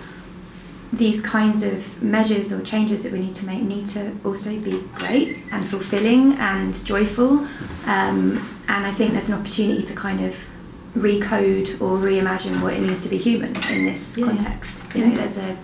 these 0.92 1.22
kinds 1.22 1.62
of 1.62 2.02
measures 2.02 2.52
or 2.52 2.60
changes 2.62 3.04
that 3.04 3.12
we 3.12 3.20
need 3.20 3.34
to 3.34 3.46
make 3.46 3.62
need 3.62 3.86
to 3.86 4.12
also 4.24 4.58
be 4.60 4.82
great 4.94 5.38
and 5.52 5.64
fulfilling 5.64 6.32
and 6.34 6.84
joyful. 6.84 7.46
Um, 7.86 8.44
and 8.68 8.86
I 8.86 8.92
think 8.92 9.12
there's 9.12 9.28
an 9.30 9.38
opportunity 9.40 9.82
to 9.82 9.94
kind 9.94 10.24
of 10.24 10.36
recode 10.96 11.80
or 11.80 11.96
reimagine 11.98 12.60
what 12.62 12.74
it 12.74 12.80
means 12.80 13.02
to 13.04 13.08
be 13.08 13.16
human 13.16 13.50
in 13.70 13.84
this 13.84 14.16
Yeah. 14.18 14.26
context. 14.26 14.84
You 14.94 15.06
know, 15.06 15.16
there's 15.16 15.38
a 15.38 15.56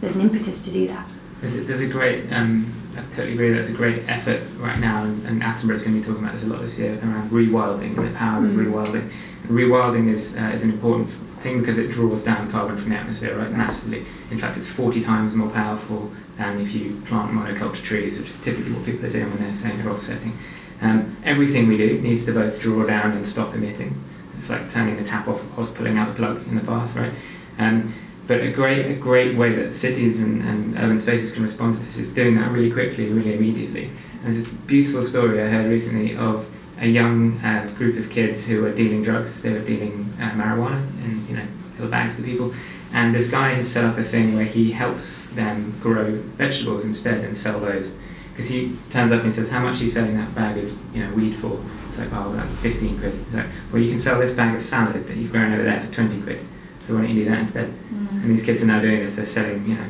there's 0.00 0.16
an 0.16 0.22
impetus 0.22 0.62
to 0.62 0.70
do 0.70 0.86
that. 0.88 1.06
There's 1.40 1.54
a, 1.56 1.60
there's 1.60 1.80
a 1.80 1.86
great 1.88 2.32
um, 2.32 2.72
I 2.96 3.00
totally 3.14 3.34
agree. 3.34 3.52
That's 3.52 3.70
a 3.70 3.74
great 3.74 4.08
effort 4.08 4.40
right 4.58 4.78
now, 4.80 5.04
and, 5.04 5.24
and 5.24 5.40
Attenborough's 5.40 5.82
going 5.82 5.94
to 5.94 6.00
be 6.00 6.04
talking 6.04 6.24
about 6.24 6.32
this 6.34 6.42
a 6.42 6.46
lot 6.46 6.60
this 6.60 6.76
year 6.78 6.98
around 7.04 7.30
rewilding 7.30 7.96
and 7.96 8.08
the 8.08 8.18
power 8.18 8.44
of 8.44 8.50
Mm. 8.50 8.66
rewilding. 8.66 9.08
And 9.44 9.50
rewilding 9.50 10.08
is 10.08 10.36
uh, 10.36 10.50
is 10.52 10.64
an 10.64 10.70
important 10.70 11.08
thing 11.40 11.60
because 11.60 11.78
it 11.78 11.90
draws 11.90 12.22
down 12.22 12.50
carbon 12.50 12.76
from 12.76 12.90
the 12.90 12.96
atmosphere 12.96 13.36
right 13.36 13.50
massively. 13.50 14.04
In 14.30 14.38
fact, 14.38 14.56
it's 14.56 14.70
40 14.70 15.02
times 15.02 15.34
more 15.34 15.50
powerful 15.50 16.10
than 16.36 16.60
if 16.60 16.74
you 16.74 17.00
plant 17.06 17.32
monoculture 17.32 17.82
trees, 17.82 18.18
which 18.18 18.30
is 18.30 18.40
typically 18.40 18.72
what 18.72 18.84
people 18.84 19.06
are 19.06 19.10
doing 19.10 19.28
when 19.30 19.38
they're 19.38 19.52
saying 19.52 19.78
they're 19.78 19.92
offsetting. 19.92 20.36
Um, 20.80 21.16
everything 21.24 21.66
we 21.66 21.76
do 21.76 22.00
needs 22.00 22.24
to 22.26 22.32
both 22.32 22.60
draw 22.60 22.86
down 22.86 23.12
and 23.12 23.26
stop 23.26 23.54
emitting. 23.54 24.00
It's 24.36 24.50
like 24.50 24.70
turning 24.70 24.96
the 24.96 25.02
tap 25.02 25.26
off 25.26 25.44
whilst 25.56 25.74
pulling 25.74 25.98
out 25.98 26.08
the 26.08 26.14
plug 26.14 26.46
in 26.46 26.54
the 26.54 26.62
bath, 26.62 26.94
right? 26.94 27.12
Um, 27.58 27.92
but 28.28 28.40
a 28.40 28.52
great, 28.52 28.86
a 28.86 28.94
great 28.94 29.36
way 29.36 29.54
that 29.54 29.74
cities 29.74 30.20
and, 30.20 30.42
and 30.42 30.76
urban 30.76 31.00
spaces 31.00 31.32
can 31.32 31.42
respond 31.42 31.76
to 31.76 31.82
this 31.82 31.96
is 31.96 32.12
doing 32.12 32.36
that 32.36 32.52
really 32.52 32.70
quickly, 32.70 33.08
really 33.08 33.34
immediately. 33.34 33.86
And 33.86 34.24
there's 34.24 34.44
this 34.44 34.48
beautiful 34.48 35.02
story 35.02 35.42
I 35.42 35.48
heard 35.48 35.70
recently 35.70 36.14
of 36.14 36.46
a 36.80 36.86
young 36.86 37.38
uh, 37.38 37.70
group 37.76 37.98
of 37.98 38.10
kids 38.10 38.46
who 38.46 38.62
were 38.62 38.74
dealing 38.74 39.02
drugs. 39.02 39.42
They 39.42 39.52
were 39.52 39.60
dealing 39.60 40.12
uh, 40.20 40.30
marijuana 40.30 40.86
and 41.04 41.28
you 41.28 41.36
know 41.36 41.46
little 41.72 41.90
bags 41.90 42.16
to 42.16 42.22
people. 42.22 42.54
And 42.92 43.14
this 43.14 43.28
guy 43.28 43.50
has 43.50 43.70
set 43.70 43.84
up 43.84 43.98
a 43.98 44.02
thing 44.02 44.34
where 44.34 44.44
he 44.44 44.72
helps 44.72 45.26
them 45.26 45.78
grow 45.80 46.12
vegetables 46.12 46.84
instead 46.84 47.22
and 47.22 47.36
sell 47.36 47.60
those. 47.60 47.92
Because 48.30 48.48
he 48.48 48.76
turns 48.90 49.12
up 49.12 49.18
and 49.18 49.26
he 49.26 49.30
says, 49.30 49.50
"How 49.50 49.60
much 49.60 49.80
are 49.80 49.84
you 49.84 49.88
selling 49.88 50.16
that 50.16 50.34
bag 50.34 50.56
of 50.58 50.96
you 50.96 51.04
know 51.04 51.12
weed 51.14 51.34
for?" 51.36 51.60
It's 51.88 51.98
like, 51.98 52.12
"Oh, 52.12 52.30
like 52.30 52.48
15 52.48 52.98
quid." 52.98 53.12
He's 53.12 53.34
like, 53.34 53.46
"Well, 53.72 53.82
you 53.82 53.90
can 53.90 53.98
sell 53.98 54.18
this 54.18 54.32
bag 54.32 54.54
of 54.54 54.62
salad 54.62 55.06
that 55.06 55.16
you've 55.16 55.32
grown 55.32 55.52
over 55.52 55.64
there 55.64 55.80
for 55.80 55.92
20 55.92 56.22
quid. 56.22 56.40
So 56.88 56.94
why 56.94 57.02
don't 57.02 57.10
you 57.14 57.24
do 57.24 57.30
that 57.30 57.40
instead?" 57.40 57.68
Mm. 57.68 58.22
And 58.22 58.30
these 58.30 58.42
kids 58.42 58.62
are 58.62 58.66
now 58.66 58.80
doing 58.80 59.00
this. 59.00 59.14
They're 59.16 59.26
selling, 59.26 59.62
you 59.66 59.74
know, 59.74 59.84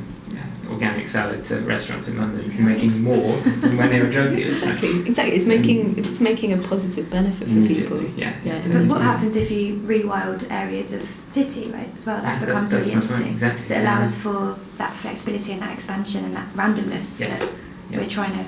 organic 0.70 1.08
salad 1.08 1.42
to 1.46 1.54
restaurants 1.60 2.08
in 2.08 2.18
London 2.18 2.40
and 2.50 2.60
making 2.66 2.88
Nice. 2.88 3.00
more 3.00 3.36
than 3.38 3.76
when 3.78 3.88
they 3.88 4.00
were 4.02 4.10
drug 4.10 4.34
dealers. 4.36 4.62
like, 4.62 4.74
Exactly, 4.82 5.08
exactly. 5.08 5.34
It's 5.36 5.46
making 5.46 5.78
it's 5.98 6.20
making 6.20 6.52
a 6.52 6.58
positive 6.58 7.08
benefit 7.08 7.48
for 7.48 7.66
people. 7.74 8.02
Yeah. 8.16 8.34
Yeah. 8.44 8.60
But 8.72 8.86
what 8.86 9.00
happens 9.00 9.34
if 9.36 9.50
you 9.50 9.76
rewild 9.92 10.40
areas 10.50 10.92
of 10.92 11.02
city, 11.28 11.70
right, 11.70 11.88
as 11.96 12.04
well? 12.06 12.20
That 12.20 12.40
Yeah, 12.42 12.46
becomes 12.46 12.70
that's- 12.70 12.86
really 12.86 12.94
that's 12.96 13.10
my 13.12 13.16
point, 13.16 13.30
interesting. 13.30 13.32
exactly. 13.32 13.64
So 13.64 13.74
it 13.76 13.80
allows 13.80 14.16
for 14.24 14.56
that 14.76 14.92
flexibility 14.94 15.52
and 15.54 15.62
that 15.62 15.72
expansion 15.72 16.24
and 16.26 16.34
that 16.36 16.48
randomness 16.54 17.18
Yes. 17.20 17.38
that 17.38 17.48
Yeah. 17.90 17.98
we're 18.00 18.08
trying 18.18 18.32
to 18.40 18.44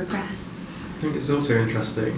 repress. 0.00 0.46
I 0.98 1.02
think 1.02 1.14
it's 1.16 1.30
also 1.30 1.52
interesting 1.62 2.14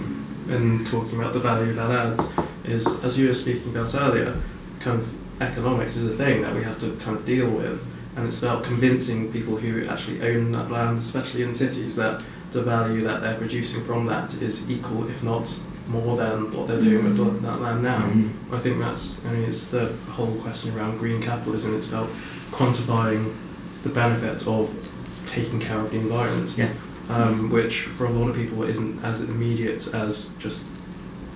in 0.49 0.83
talking 0.83 1.19
about 1.19 1.33
the 1.33 1.39
value 1.39 1.73
that 1.73 1.91
adds 1.91 2.31
is, 2.65 3.03
as 3.03 3.19
you 3.19 3.27
were 3.27 3.33
speaking 3.35 3.69
about 3.75 3.93
earlier, 3.93 4.33
kind 4.79 4.97
of 4.99 5.07
economics 5.41 5.95
is 5.97 6.07
a 6.09 6.13
thing 6.13 6.41
that 6.41 6.53
we 6.55 6.63
have 6.63 6.79
to 6.79 6.95
kind 6.97 7.17
of 7.17 7.25
deal 7.25 7.49
with, 7.49 7.83
and 8.15 8.27
it's 8.27 8.41
about 8.41 8.63
convincing 8.63 9.31
people 9.31 9.57
who 9.57 9.85
actually 9.87 10.21
own 10.21 10.51
that 10.51 10.69
land, 10.71 10.99
especially 10.99 11.43
in 11.43 11.53
cities, 11.53 11.95
that 11.95 12.23
the 12.51 12.61
value 12.61 13.01
that 13.01 13.21
they're 13.21 13.37
producing 13.37 13.83
from 13.83 14.05
that 14.05 14.35
is 14.41 14.69
equal, 14.69 15.07
if 15.09 15.23
not 15.23 15.59
more 15.87 16.15
than 16.15 16.51
what 16.55 16.67
they're 16.67 16.79
doing 16.79 17.03
with 17.03 17.17
Mm. 17.17 17.41
that 17.41 17.61
land 17.61 17.83
now. 17.83 17.99
Mhm. 18.07 18.29
I 18.53 18.59
think 18.59 18.79
that's, 18.79 19.25
I 19.25 19.33
mean, 19.33 19.43
it's 19.43 19.65
the 19.67 19.89
whole 20.11 20.35
question 20.41 20.71
around 20.77 20.99
green 20.99 21.21
capitalism. 21.21 21.75
It's 21.75 21.89
about 21.89 22.09
quantifying 22.51 23.31
the 23.83 23.89
benefit 23.89 24.47
of 24.47 24.69
taking 25.25 25.59
care 25.59 25.79
of 25.79 25.89
the 25.91 25.97
environment, 25.97 26.53
Yeah. 26.55 26.69
um, 27.09 27.49
which 27.49 27.81
for 27.81 28.05
a 28.05 28.09
lot 28.11 28.29
of 28.29 28.35
people 28.35 28.63
isn't 28.63 29.03
as 29.03 29.21
immediate 29.21 29.89
as 29.93 30.29
just 30.39 30.63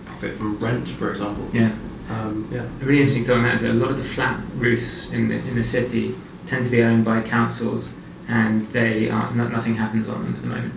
profit 0.05 0.35
from 0.37 0.57
rent, 0.59 0.87
for 0.87 1.09
example. 1.09 1.45
Yeah. 1.51 1.71
Um, 2.09 2.47
yeah. 2.51 2.63
A 2.63 2.85
really 2.85 2.99
interesting 2.99 3.23
thought 3.23 3.37
on 3.37 3.43
that 3.43 3.55
is 3.55 3.61
that 3.61 3.71
a 3.71 3.73
lot 3.73 3.89
of 3.89 3.97
the 3.97 4.03
flat 4.03 4.39
roofs 4.55 5.11
in 5.11 5.27
the 5.27 5.35
in 5.35 5.55
the 5.55 5.63
city 5.63 6.15
tend 6.45 6.63
to 6.63 6.69
be 6.69 6.81
owned 6.81 7.03
by 7.03 7.21
councils, 7.21 7.91
and 8.27 8.61
they 8.73 9.09
are 9.09 9.31
no, 9.33 9.47
nothing 9.47 9.75
happens 9.75 10.07
on 10.07 10.23
them 10.23 10.35
at 10.35 10.41
the 10.41 10.47
moment. 10.47 10.73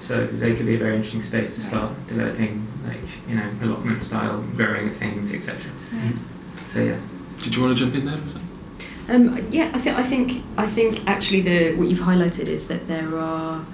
So 0.00 0.26
they 0.26 0.54
could 0.54 0.66
be 0.66 0.74
a 0.74 0.78
very 0.78 0.96
interesting 0.96 1.22
space 1.22 1.54
to 1.54 1.60
start 1.60 1.92
developing, 2.08 2.66
like 2.86 3.00
you 3.28 3.36
know, 3.36 3.50
allotment 3.62 4.02
style 4.02 4.42
growing 4.56 4.88
of 4.88 4.94
things, 4.94 5.32
etc. 5.32 5.70
Right. 5.92 6.18
So 6.66 6.82
yeah. 6.82 6.98
Did 7.38 7.56
you 7.56 7.62
want 7.62 7.76
to 7.76 7.84
jump 7.84 7.94
in 7.94 8.06
there? 8.06 8.16
Rosanna? 8.16 8.44
Um, 9.08 9.46
yeah, 9.50 9.70
I 9.74 9.78
think 9.78 9.98
I 9.98 10.02
think 10.02 10.42
I 10.56 10.66
think 10.66 11.06
actually 11.06 11.42
the 11.42 11.74
what 11.76 11.88
you've 11.88 12.00
highlighted 12.00 12.48
is 12.48 12.68
that 12.68 12.88
there 12.88 13.18
are 13.18 13.64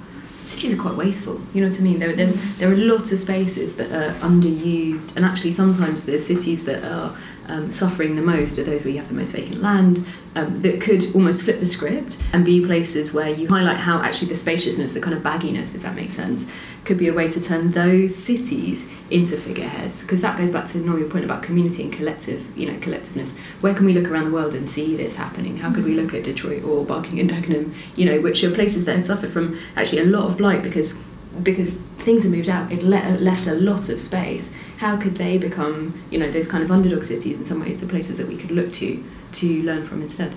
cities 0.42 0.79
are 0.79 0.83
quite 0.83 0.96
wasteful. 0.96 1.40
You 1.55 1.62
know 1.62 1.68
what 1.68 1.79
I 1.79 1.83
mean? 1.83 1.98
There, 1.98 2.12
there's 2.12 2.37
there 2.59 2.70
are 2.70 2.76
lots 2.76 3.12
of 3.12 3.20
spaces 3.20 3.76
that 3.76 3.92
are 3.92 4.12
underused, 4.20 5.16
and 5.16 5.24
actually 5.24 5.53
sometimes 5.53 6.07
the 6.07 6.18
cities 6.18 6.64
that 6.64 6.85
are 6.85 7.16
um, 7.48 7.72
suffering 7.72 8.16
the 8.16 8.22
most 8.22 8.59
are 8.59 8.64
those 8.64 8.85
where 8.85 8.92
you 8.92 9.00
have 9.00 9.09
the 9.09 9.14
most 9.14 9.33
vacant 9.33 9.62
land. 9.62 10.05
Um, 10.37 10.62
that 10.62 10.81
could 10.81 11.12
almost 11.14 11.42
flip 11.42 11.59
the 11.59 11.66
script 11.66 12.16
and 12.33 12.44
be 12.44 12.64
places 12.64 13.12
where 13.12 13.29
you 13.29 13.48
highlight 13.48 13.79
how 13.79 14.00
actually 14.00 14.29
the 14.29 14.37
spaciousness, 14.37 14.94
the 14.94 15.00
kind 15.00 15.16
of 15.16 15.24
bagginess, 15.24 15.74
if 15.74 15.83
that 15.83 15.96
makes 15.96 16.14
sense, 16.14 16.48
could 16.85 16.98
be 16.98 17.09
a 17.09 17.12
way 17.12 17.26
to 17.29 17.40
turn 17.42 17.72
those 17.72 18.14
cities 18.14 18.87
into 19.11 19.37
figureheads. 19.37 20.03
Because 20.03 20.23
that 20.23 20.38
goes 20.38 20.51
back 20.51 20.66
to 20.66 20.79
Nor, 20.79 20.99
your 20.99 21.09
point 21.09 21.25
about 21.25 21.42
community 21.42 21.83
and 21.85 21.92
collective, 21.92 22.57
you 22.57 22.70
know, 22.70 22.79
collectiveness. 22.79 23.37
Where 23.61 23.75
can 23.75 23.87
we 23.87 23.92
look 23.92 24.11
around 24.11 24.27
the 24.27 24.31
world 24.31 24.55
and 24.55 24.68
see 24.68 24.96
this 24.96 25.16
happening? 25.16 25.59
How 25.59 25.73
could 25.73 25.85
we 25.85 25.92
mm-hmm. 25.92 26.05
look 26.05 26.14
at 26.14 26.25
Detroit 26.25 26.64
or 26.64 26.85
Barking 26.85 27.18
and 27.20 27.31
Dagenham, 27.31 27.75
you 27.96 28.07
know, 28.07 28.20
which 28.20 28.44
are 28.44 28.51
places 28.51 28.85
that 28.85 28.96
had 28.96 29.07
suffered 29.07 29.31
from 29.31 29.59
actually 29.77 30.03
a 30.03 30.07
lot 30.07 30.27
of 30.27 30.38
blight 30.38 30.62
because 30.62 30.99
because 31.42 31.77
things 32.01 32.25
had 32.25 32.33
moved 32.33 32.49
out, 32.49 32.73
it 32.73 32.83
le- 32.83 33.16
left 33.18 33.46
a 33.46 33.55
lot 33.55 33.88
of 33.88 34.01
space. 34.03 34.55
How 34.79 34.96
could 34.96 35.16
they 35.16 35.38
become, 35.38 35.94
you 36.11 36.18
know, 36.18 36.31
those 36.31 36.49
kind 36.49 36.64
of 36.64 36.73
underdog 36.73 37.05
cities 37.05 37.38
in 37.38 37.44
some 37.44 37.61
ways, 37.61 37.79
the 37.79 37.87
places 37.87 38.18
that 38.18 38.27
we 38.27 38.37
could 38.37 38.51
look 38.51 38.73
to 38.75 39.03
to 39.35 39.62
learn 39.62 39.85
from 39.85 40.03
instead? 40.03 40.33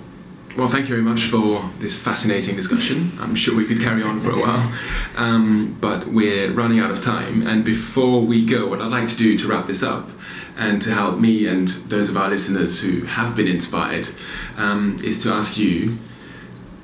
Well, 0.56 0.68
thank 0.68 0.88
you 0.88 0.94
very 0.94 1.02
much 1.02 1.24
for 1.24 1.68
this 1.80 1.98
fascinating 1.98 2.54
discussion. 2.54 3.10
I'm 3.18 3.34
sure 3.34 3.56
we 3.56 3.66
could 3.66 3.80
carry 3.80 4.04
on 4.04 4.20
for 4.20 4.30
a 4.30 4.36
while, 4.36 4.72
um, 5.16 5.76
but 5.80 6.06
we're 6.06 6.52
running 6.52 6.78
out 6.78 6.92
of 6.92 7.02
time. 7.02 7.44
And 7.44 7.64
before 7.64 8.20
we 8.20 8.46
go, 8.46 8.68
what 8.68 8.80
I'd 8.80 8.92
like 8.92 9.08
to 9.08 9.16
do 9.16 9.36
to 9.36 9.48
wrap 9.48 9.66
this 9.66 9.82
up 9.82 10.08
and 10.56 10.80
to 10.82 10.94
help 10.94 11.18
me 11.18 11.48
and 11.48 11.66
those 11.88 12.08
of 12.08 12.16
our 12.16 12.30
listeners 12.30 12.80
who 12.82 13.00
have 13.00 13.34
been 13.34 13.48
inspired 13.48 14.10
um, 14.56 14.96
is 15.02 15.20
to 15.24 15.32
ask 15.32 15.58
you 15.58 15.98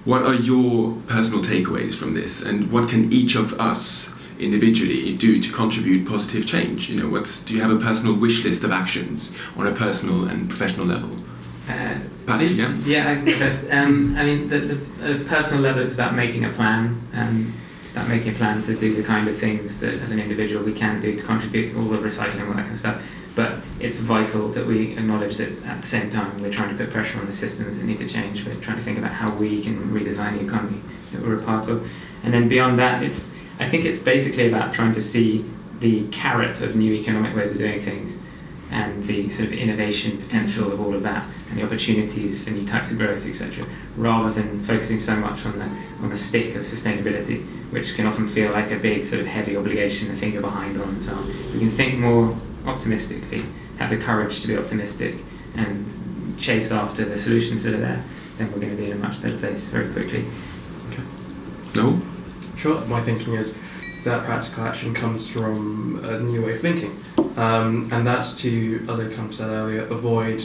what 0.05 0.25
are 0.25 0.35
your 0.35 0.97
personal 1.07 1.41
takeaways 1.41 1.95
from 1.95 2.15
this 2.15 2.43
and 2.43 2.73
what 2.73 2.91
can 2.91 3.13
each 3.13 3.37
of 3.37 3.53
us 3.61 4.13
individually 4.41 5.17
do 5.17 5.41
to 5.41 5.53
contribute 5.53 6.09
positive 6.09 6.45
change 6.47 6.89
you 6.89 7.01
know 7.01 7.09
what's 7.09 7.45
do 7.45 7.55
you 7.55 7.61
have 7.61 7.71
a 7.71 7.79
personal 7.79 8.15
wish 8.15 8.43
list 8.43 8.65
of 8.65 8.73
actions 8.73 9.37
on 9.57 9.67
a 9.67 9.73
personal 9.73 10.25
and 10.25 10.49
professional 10.49 10.87
level 10.87 11.11
Uh, 11.71 11.99
Paddy, 12.27 12.47
yeah 12.47 12.75
Yeah, 12.85 13.11
I 13.11 13.77
um, 13.77 14.17
I 14.17 14.25
mean, 14.25 14.49
the, 14.49 14.59
the 14.59 15.15
uh, 15.15 15.29
personal 15.29 15.63
level 15.63 15.83
is 15.83 15.95
about 15.95 16.15
making 16.15 16.45
a 16.45 16.51
plan. 16.51 17.01
Um, 17.15 17.55
it's 17.83 17.93
about 17.93 18.09
making 18.09 18.33
a 18.33 18.37
plan 18.37 18.63
to 18.63 18.77
do 18.77 18.95
the 18.95 19.03
kind 19.03 19.27
of 19.29 19.37
things 19.37 19.81
that, 19.81 19.95
as 19.95 20.11
an 20.11 20.21
individual, 20.21 20.65
we 20.65 20.75
can 20.75 21.01
do 21.01 21.17
to 21.17 21.23
contribute 21.23 21.77
all 21.77 21.85
the 21.85 21.99
recycling, 21.99 22.53
kind 22.53 22.71
of 22.71 22.77
stuff. 22.77 23.05
But 23.35 23.59
it's 23.79 23.99
vital 23.99 24.49
that 24.49 24.67
we 24.67 24.93
acknowledge 24.93 25.37
that 25.37 25.51
at 25.65 25.81
the 25.81 25.87
same 25.87 26.11
time 26.11 26.41
we're 26.43 26.53
trying 26.53 26.77
to 26.77 26.85
put 26.85 26.93
pressure 26.93 27.19
on 27.19 27.27
the 27.27 27.33
systems 27.33 27.79
that 27.79 27.85
need 27.85 27.99
to 27.99 28.09
change. 28.09 28.45
We're 28.45 28.53
trying 28.55 28.77
to 28.77 28.83
think 28.83 28.99
about 28.99 29.13
how 29.13 29.35
we 29.37 29.63
can 29.63 29.77
redesign 29.91 30.35
the 30.35 30.45
economy 30.45 30.81
that 31.13 31.23
we're 31.23 31.39
a 31.39 31.43
part 31.43 31.69
of. 31.69 31.91
And 32.23 32.35
then 32.35 32.49
beyond 32.49 32.79
that, 32.79 33.03
it's 33.03 33.31
I 33.59 33.69
think 33.69 33.85
it's 33.85 33.99
basically 33.99 34.49
about 34.49 34.75
trying 34.75 34.95
to 34.95 35.01
see 35.01 35.45
the 35.79 36.07
carrot 36.09 36.61
of 36.61 36.77
new 36.77 36.93
economic 36.93 37.35
ways 37.35 37.53
of 37.53 37.59
doing 37.59 37.81
things 37.81 38.19
and 38.71 39.05
the 39.05 39.31
sort 39.31 39.49
of 39.49 39.55
innovation 39.55 40.19
potential 40.19 40.73
of 40.73 40.81
all 40.81 40.95
of 40.95 41.03
that 41.03 41.25
and 41.51 41.59
the 41.59 41.65
opportunities 41.65 42.43
for 42.43 42.51
new 42.51 42.67
types 42.67 42.91
of 42.91 42.99
growth, 42.99 43.27
etc., 43.27 43.67
rather 43.97 44.31
than 44.31 44.63
focusing 44.63 45.01
so 45.01 45.17
much 45.17 45.45
on 45.45 45.59
the 45.59 45.65
on 46.03 46.09
the 46.09 46.17
stick 46.17 46.55
of 46.55 46.63
sustainability, 46.63 47.45
which 47.73 47.95
can 47.95 48.07
often 48.07 48.29
feel 48.29 48.53
like 48.53 48.71
a 48.71 48.77
big 48.77 49.05
sort 49.05 49.21
of 49.21 49.27
heavy 49.27 49.57
obligation 49.57 50.09
to 50.09 50.15
think 50.15 50.41
behind 50.41 50.81
on 50.81 50.89
and 50.89 51.05
so 51.05 51.15
on. 51.15 51.27
We 51.53 51.59
can 51.59 51.71
think 51.71 51.99
more 51.99 52.37
optimistically, 52.67 53.43
have 53.79 53.91
the 53.91 53.99
courage 53.99 54.41
to 54.41 54.49
be 54.49 54.57
optimistic, 54.57 55.17
and 55.57 56.39
chase 56.39 56.71
after 56.73 57.05
the 57.05 57.17
solutions 57.17 57.65
that 57.65 57.75
are 57.75 57.79
there. 57.79 58.03
Then 58.39 58.51
we're 58.53 58.61
going 58.61 58.77
to 58.77 58.77
be 58.77 58.91
in 58.91 58.93
a 58.93 59.01
much 59.01 59.21
better 59.21 59.37
place 59.37 59.65
very 59.67 59.93
quickly. 59.93 60.25
no 61.75 62.01
Sure. 62.57 62.81
My 62.87 63.01
thinking 63.01 63.35
is 63.35 63.59
that 64.05 64.25
practical 64.25 64.65
action 64.65 64.93
comes 64.93 65.29
from 65.29 66.05
a 66.05 66.21
new 66.21 66.45
way 66.45 66.53
of 66.53 66.61
thinking, 66.61 66.95
um, 67.37 67.89
and 67.91 68.07
that's 68.07 68.35
to, 68.43 68.87
as 68.89 69.01
I 69.01 69.05
kind 69.05 69.29
of 69.29 69.35
said 69.35 69.49
earlier, 69.49 69.83
avoid 69.85 70.43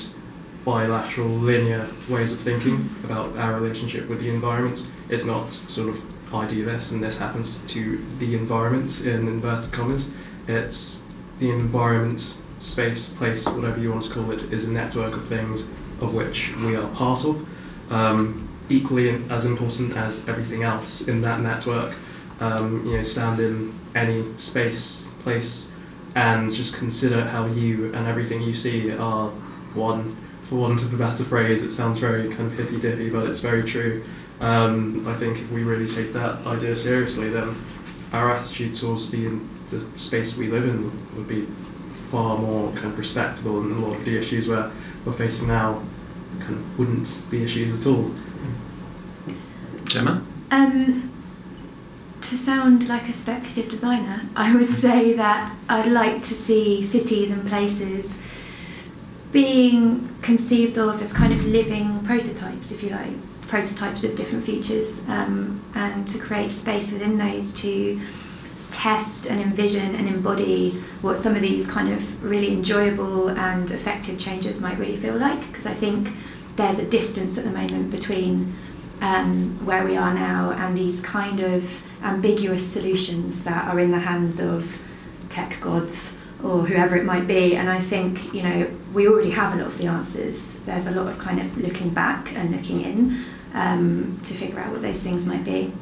bilateral 0.66 1.28
linear 1.28 1.88
ways 2.10 2.32
of 2.32 2.40
thinking 2.40 2.90
about 3.04 3.38
our 3.38 3.54
relationship 3.54 4.10
with 4.10 4.20
the 4.20 4.30
environment. 4.30 4.90
It's 5.10 5.26
not 5.26 5.52
sort 5.52 5.90
of 5.90 6.34
I 6.34 6.48
do 6.48 6.66
this 6.66 6.92
and 6.92 7.02
this 7.02 7.20
happens 7.20 7.60
to 7.74 8.04
the 8.20 8.36
environment 8.36 9.06
in 9.06 9.28
inverted 9.28 9.72
commas. 9.72 10.14
It's 10.48 11.04
the 11.40 11.52
environment, 11.52 12.42
space, 12.60 13.10
place, 13.14 13.48
whatever 13.48 13.80
you 13.80 13.92
want 13.92 14.04
to 14.04 14.14
call 14.14 14.32
it, 14.32 14.42
is 14.52 14.68
a 14.68 14.72
network 14.72 15.14
of 15.14 15.28
things 15.28 15.70
of 16.02 16.14
which 16.14 16.56
we 16.58 16.76
are 16.76 16.88
part 16.90 17.24
of. 17.24 17.48
Um, 17.92 18.50
equally 18.68 19.10
as 19.30 19.46
important 19.46 19.96
as 19.96 20.28
everything 20.28 20.64
else 20.64 21.08
in 21.08 21.22
that 21.22 21.40
network 21.40 21.96
um, 22.40 22.86
you 22.86 22.98
know, 22.98 23.04
stand 23.04 23.40
in 23.40 23.74
any 23.94 24.24
space, 24.38 25.12
place, 25.20 25.72
and 26.16 26.52
just 26.52 26.76
consider 26.76 27.26
how 27.26 27.46
you 27.46 27.94
and 27.94 28.08
everything 28.08 28.42
you 28.42 28.54
see 28.54 28.92
are 28.92 29.30
one. 29.74 30.16
For 30.50 30.56
want 30.56 30.84
of 30.84 30.94
a 30.94 30.98
better 30.98 31.24
phrase, 31.24 31.64
it 31.64 31.72
sounds 31.72 31.98
very 31.98 32.30
kind 32.30 32.42
of 32.42 32.58
hippy 32.58 32.80
dippy, 32.80 33.10
but 33.10 33.28
it's 33.28 33.40
very 33.40 33.64
true. 33.64 34.04
Um, 34.40 35.08
I 35.08 35.14
think 35.14 35.40
if 35.40 35.52
we 35.52 35.64
really 35.64 35.88
take 35.88 36.14
that 36.14 36.46
idea 36.46 36.76
seriously, 36.76 37.30
then 37.30 37.56
our 38.14 38.32
attitude 38.32 38.76
towards 38.76 39.10
the, 39.10 39.40
the 39.72 39.98
space 39.98 40.38
we 40.38 40.48
live 40.48 40.66
in 40.66 40.92
would 41.16 41.28
be 41.28 41.42
far 42.12 42.38
more 42.38 42.72
kind 42.74 42.86
of 42.86 42.98
respectable, 43.00 43.60
and 43.62 43.72
a 43.72 43.88
lot 43.88 43.98
of 43.98 44.06
the 44.06 44.18
issues 44.18 44.48
where 44.48 44.72
we're 45.06 45.14
facing 45.14 45.48
now 45.48 45.82
kind 46.40 46.54
of 46.54 46.80
wouldn't 46.80 47.24
be 47.32 47.44
issues 47.44 47.80
at 47.80 47.92
all. 47.92 48.12
Gemma? 49.86 50.24
Um, 50.52 51.12
to 52.22 52.38
sound 52.38 52.88
like 52.88 53.10
a 53.10 53.14
speculative 53.14 53.70
designer, 53.70 54.22
I 54.36 54.56
would 54.56 54.70
say 54.70 55.14
that 55.14 55.56
I'd 55.70 55.92
like 55.92 56.22
to 56.24 56.34
see 56.34 56.84
cities 56.84 57.32
and 57.32 57.48
places 57.48 58.20
being 59.36 60.08
conceived 60.22 60.78
of 60.78 61.02
as 61.02 61.12
kind 61.12 61.34
of 61.34 61.46
living 61.46 62.00
prototypes, 62.06 62.72
if 62.72 62.82
you 62.82 62.90
like, 62.90 63.12
prototypes 63.42 64.06
of 64.06 64.16
different 64.16 64.46
futures, 64.46 65.04
um, 65.10 65.62
and 65.76 66.08
to 66.08 66.18
create 66.18 66.50
space 66.50 66.94
within 66.94 67.18
those 67.18 67.54
to 67.54 68.00
test 68.72 69.30
and 69.30 69.42
envision 69.42 69.94
and 69.94 70.08
embody 70.08 70.72
what 71.02 71.18
some 71.18 71.36
of 71.36 71.42
these 71.42 71.70
kind 71.70 71.92
of 71.92 72.24
really 72.24 72.54
enjoyable 72.54 73.30
and 73.30 73.72
effective 73.72 74.18
changes 74.18 74.62
might 74.62 74.78
really 74.78 74.96
feel 74.96 75.18
like. 75.18 75.42
Because 75.48 75.68
I 75.68 75.74
think 75.74 76.08
there's 76.56 76.80
a 76.80 76.90
distance 76.90 77.38
at 77.38 77.44
the 77.44 77.52
moment 77.52 77.92
between 77.92 78.56
um, 79.02 79.66
where 79.66 79.84
we 79.84 79.98
are 79.98 80.14
now 80.14 80.52
and 80.52 80.78
these 80.78 81.02
kind 81.02 81.42
of 81.42 81.84
ambiguous 82.04 82.66
solutions 82.66 83.44
that 83.44 83.68
are 83.68 83.82
in 83.82 83.92
the 83.92 84.00
hands 84.00 84.40
of 84.40 84.82
tech 85.28 85.60
gods 85.60 86.18
or 86.46 86.62
whoever 86.62 86.96
it 86.96 87.06
might 87.06 87.26
be. 87.28 87.56
And 87.56 87.70
I 87.70 87.80
think, 87.80 88.34
you 88.34 88.44
know, 88.44 88.68
we 88.94 89.08
already 89.08 89.32
have 89.32 89.56
a 89.56 89.58
lot 89.58 89.68
of 89.68 89.78
the 89.80 89.88
answers. 89.88 90.60
There's 90.60 90.88
a 90.88 90.92
lot 90.92 91.08
of 91.08 91.18
kind 91.18 91.40
of 91.40 91.58
looking 91.58 91.90
back 91.90 92.34
and 92.36 92.52
looking 92.52 92.82
in 92.82 93.26
um, 93.56 94.20
to 94.24 94.34
figure 94.36 94.60
out 94.60 94.72
what 94.72 94.84
those 94.84 95.02
things 95.02 95.26
might 95.26 95.44
be. 95.44 95.74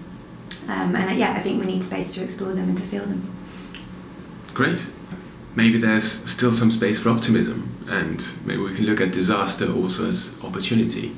Um, 0.68 0.96
and 0.96 1.10
uh, 1.10 1.14
yeah, 1.14 1.34
I 1.34 1.42
think 1.42 1.60
we 1.60 1.68
need 1.68 1.84
space 1.84 2.14
to 2.16 2.24
explore 2.24 2.54
them 2.54 2.70
and 2.70 2.78
to 2.78 2.84
feel 2.86 3.06
them. 3.06 3.30
Great. 4.54 4.88
Maybe 5.56 5.78
there's 5.78 6.10
still 6.32 6.54
some 6.54 6.72
space 6.72 7.00
for 7.00 7.10
optimism, 7.10 7.76
and 7.88 8.26
maybe 8.46 8.62
we 8.62 8.74
can 8.74 8.86
look 8.86 9.02
at 9.02 9.12
disaster 9.12 9.72
also 9.72 10.08
as 10.08 10.34
opportunity. 10.44 11.12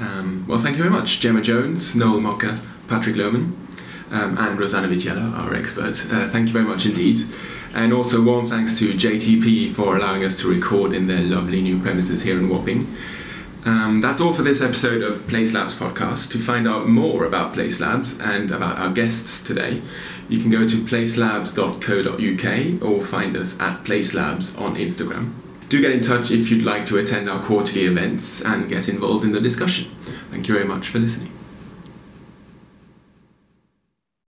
Um, 0.00 0.46
well, 0.48 0.58
thank 0.58 0.76
you 0.76 0.82
very 0.82 0.94
much, 0.94 1.20
Gemma 1.20 1.42
Jones, 1.42 1.94
Noel 1.94 2.20
Moka, 2.20 2.58
Patrick 2.88 3.16
Loughman, 3.16 3.54
um, 4.10 4.36
and 4.38 4.58
Rosanna 4.58 4.88
Vitiello, 4.88 5.32
our 5.34 5.54
expert. 5.54 6.06
Uh, 6.10 6.28
thank 6.28 6.48
you 6.48 6.52
very 6.52 6.64
much 6.64 6.86
indeed. 6.86 7.18
And 7.74 7.92
also, 7.92 8.22
warm 8.22 8.48
thanks 8.48 8.78
to 8.80 8.92
JTP 8.92 9.72
for 9.72 9.96
allowing 9.96 10.24
us 10.24 10.38
to 10.40 10.48
record 10.48 10.92
in 10.92 11.06
their 11.06 11.22
lovely 11.22 11.62
new 11.62 11.80
premises 11.80 12.22
here 12.22 12.38
in 12.38 12.48
Wapping. 12.48 12.94
Um, 13.64 14.00
that's 14.00 14.20
all 14.20 14.32
for 14.32 14.42
this 14.42 14.60
episode 14.60 15.02
of 15.02 15.26
Place 15.28 15.54
Labs 15.54 15.74
podcast. 15.74 16.30
To 16.32 16.38
find 16.38 16.68
out 16.68 16.88
more 16.88 17.24
about 17.24 17.54
Place 17.54 17.80
Labs 17.80 18.20
and 18.20 18.50
about 18.50 18.78
our 18.78 18.90
guests 18.90 19.42
today, 19.42 19.80
you 20.28 20.40
can 20.40 20.50
go 20.50 20.68
to 20.68 20.76
placelabs.co.uk 20.78 22.82
or 22.82 23.00
find 23.00 23.36
us 23.36 23.58
at 23.60 23.84
Place 23.84 24.14
Labs 24.14 24.56
on 24.56 24.74
Instagram. 24.74 25.32
Do 25.68 25.80
get 25.80 25.92
in 25.92 26.02
touch 26.02 26.30
if 26.30 26.50
you'd 26.50 26.64
like 26.64 26.86
to 26.86 26.98
attend 26.98 27.30
our 27.30 27.42
quarterly 27.42 27.86
events 27.86 28.44
and 28.44 28.68
get 28.68 28.88
involved 28.88 29.24
in 29.24 29.32
the 29.32 29.40
discussion. 29.40 29.88
Thank 30.30 30.48
you 30.48 30.54
very 30.54 30.66
much 30.66 30.88
for 30.88 30.98
listening. 30.98 31.31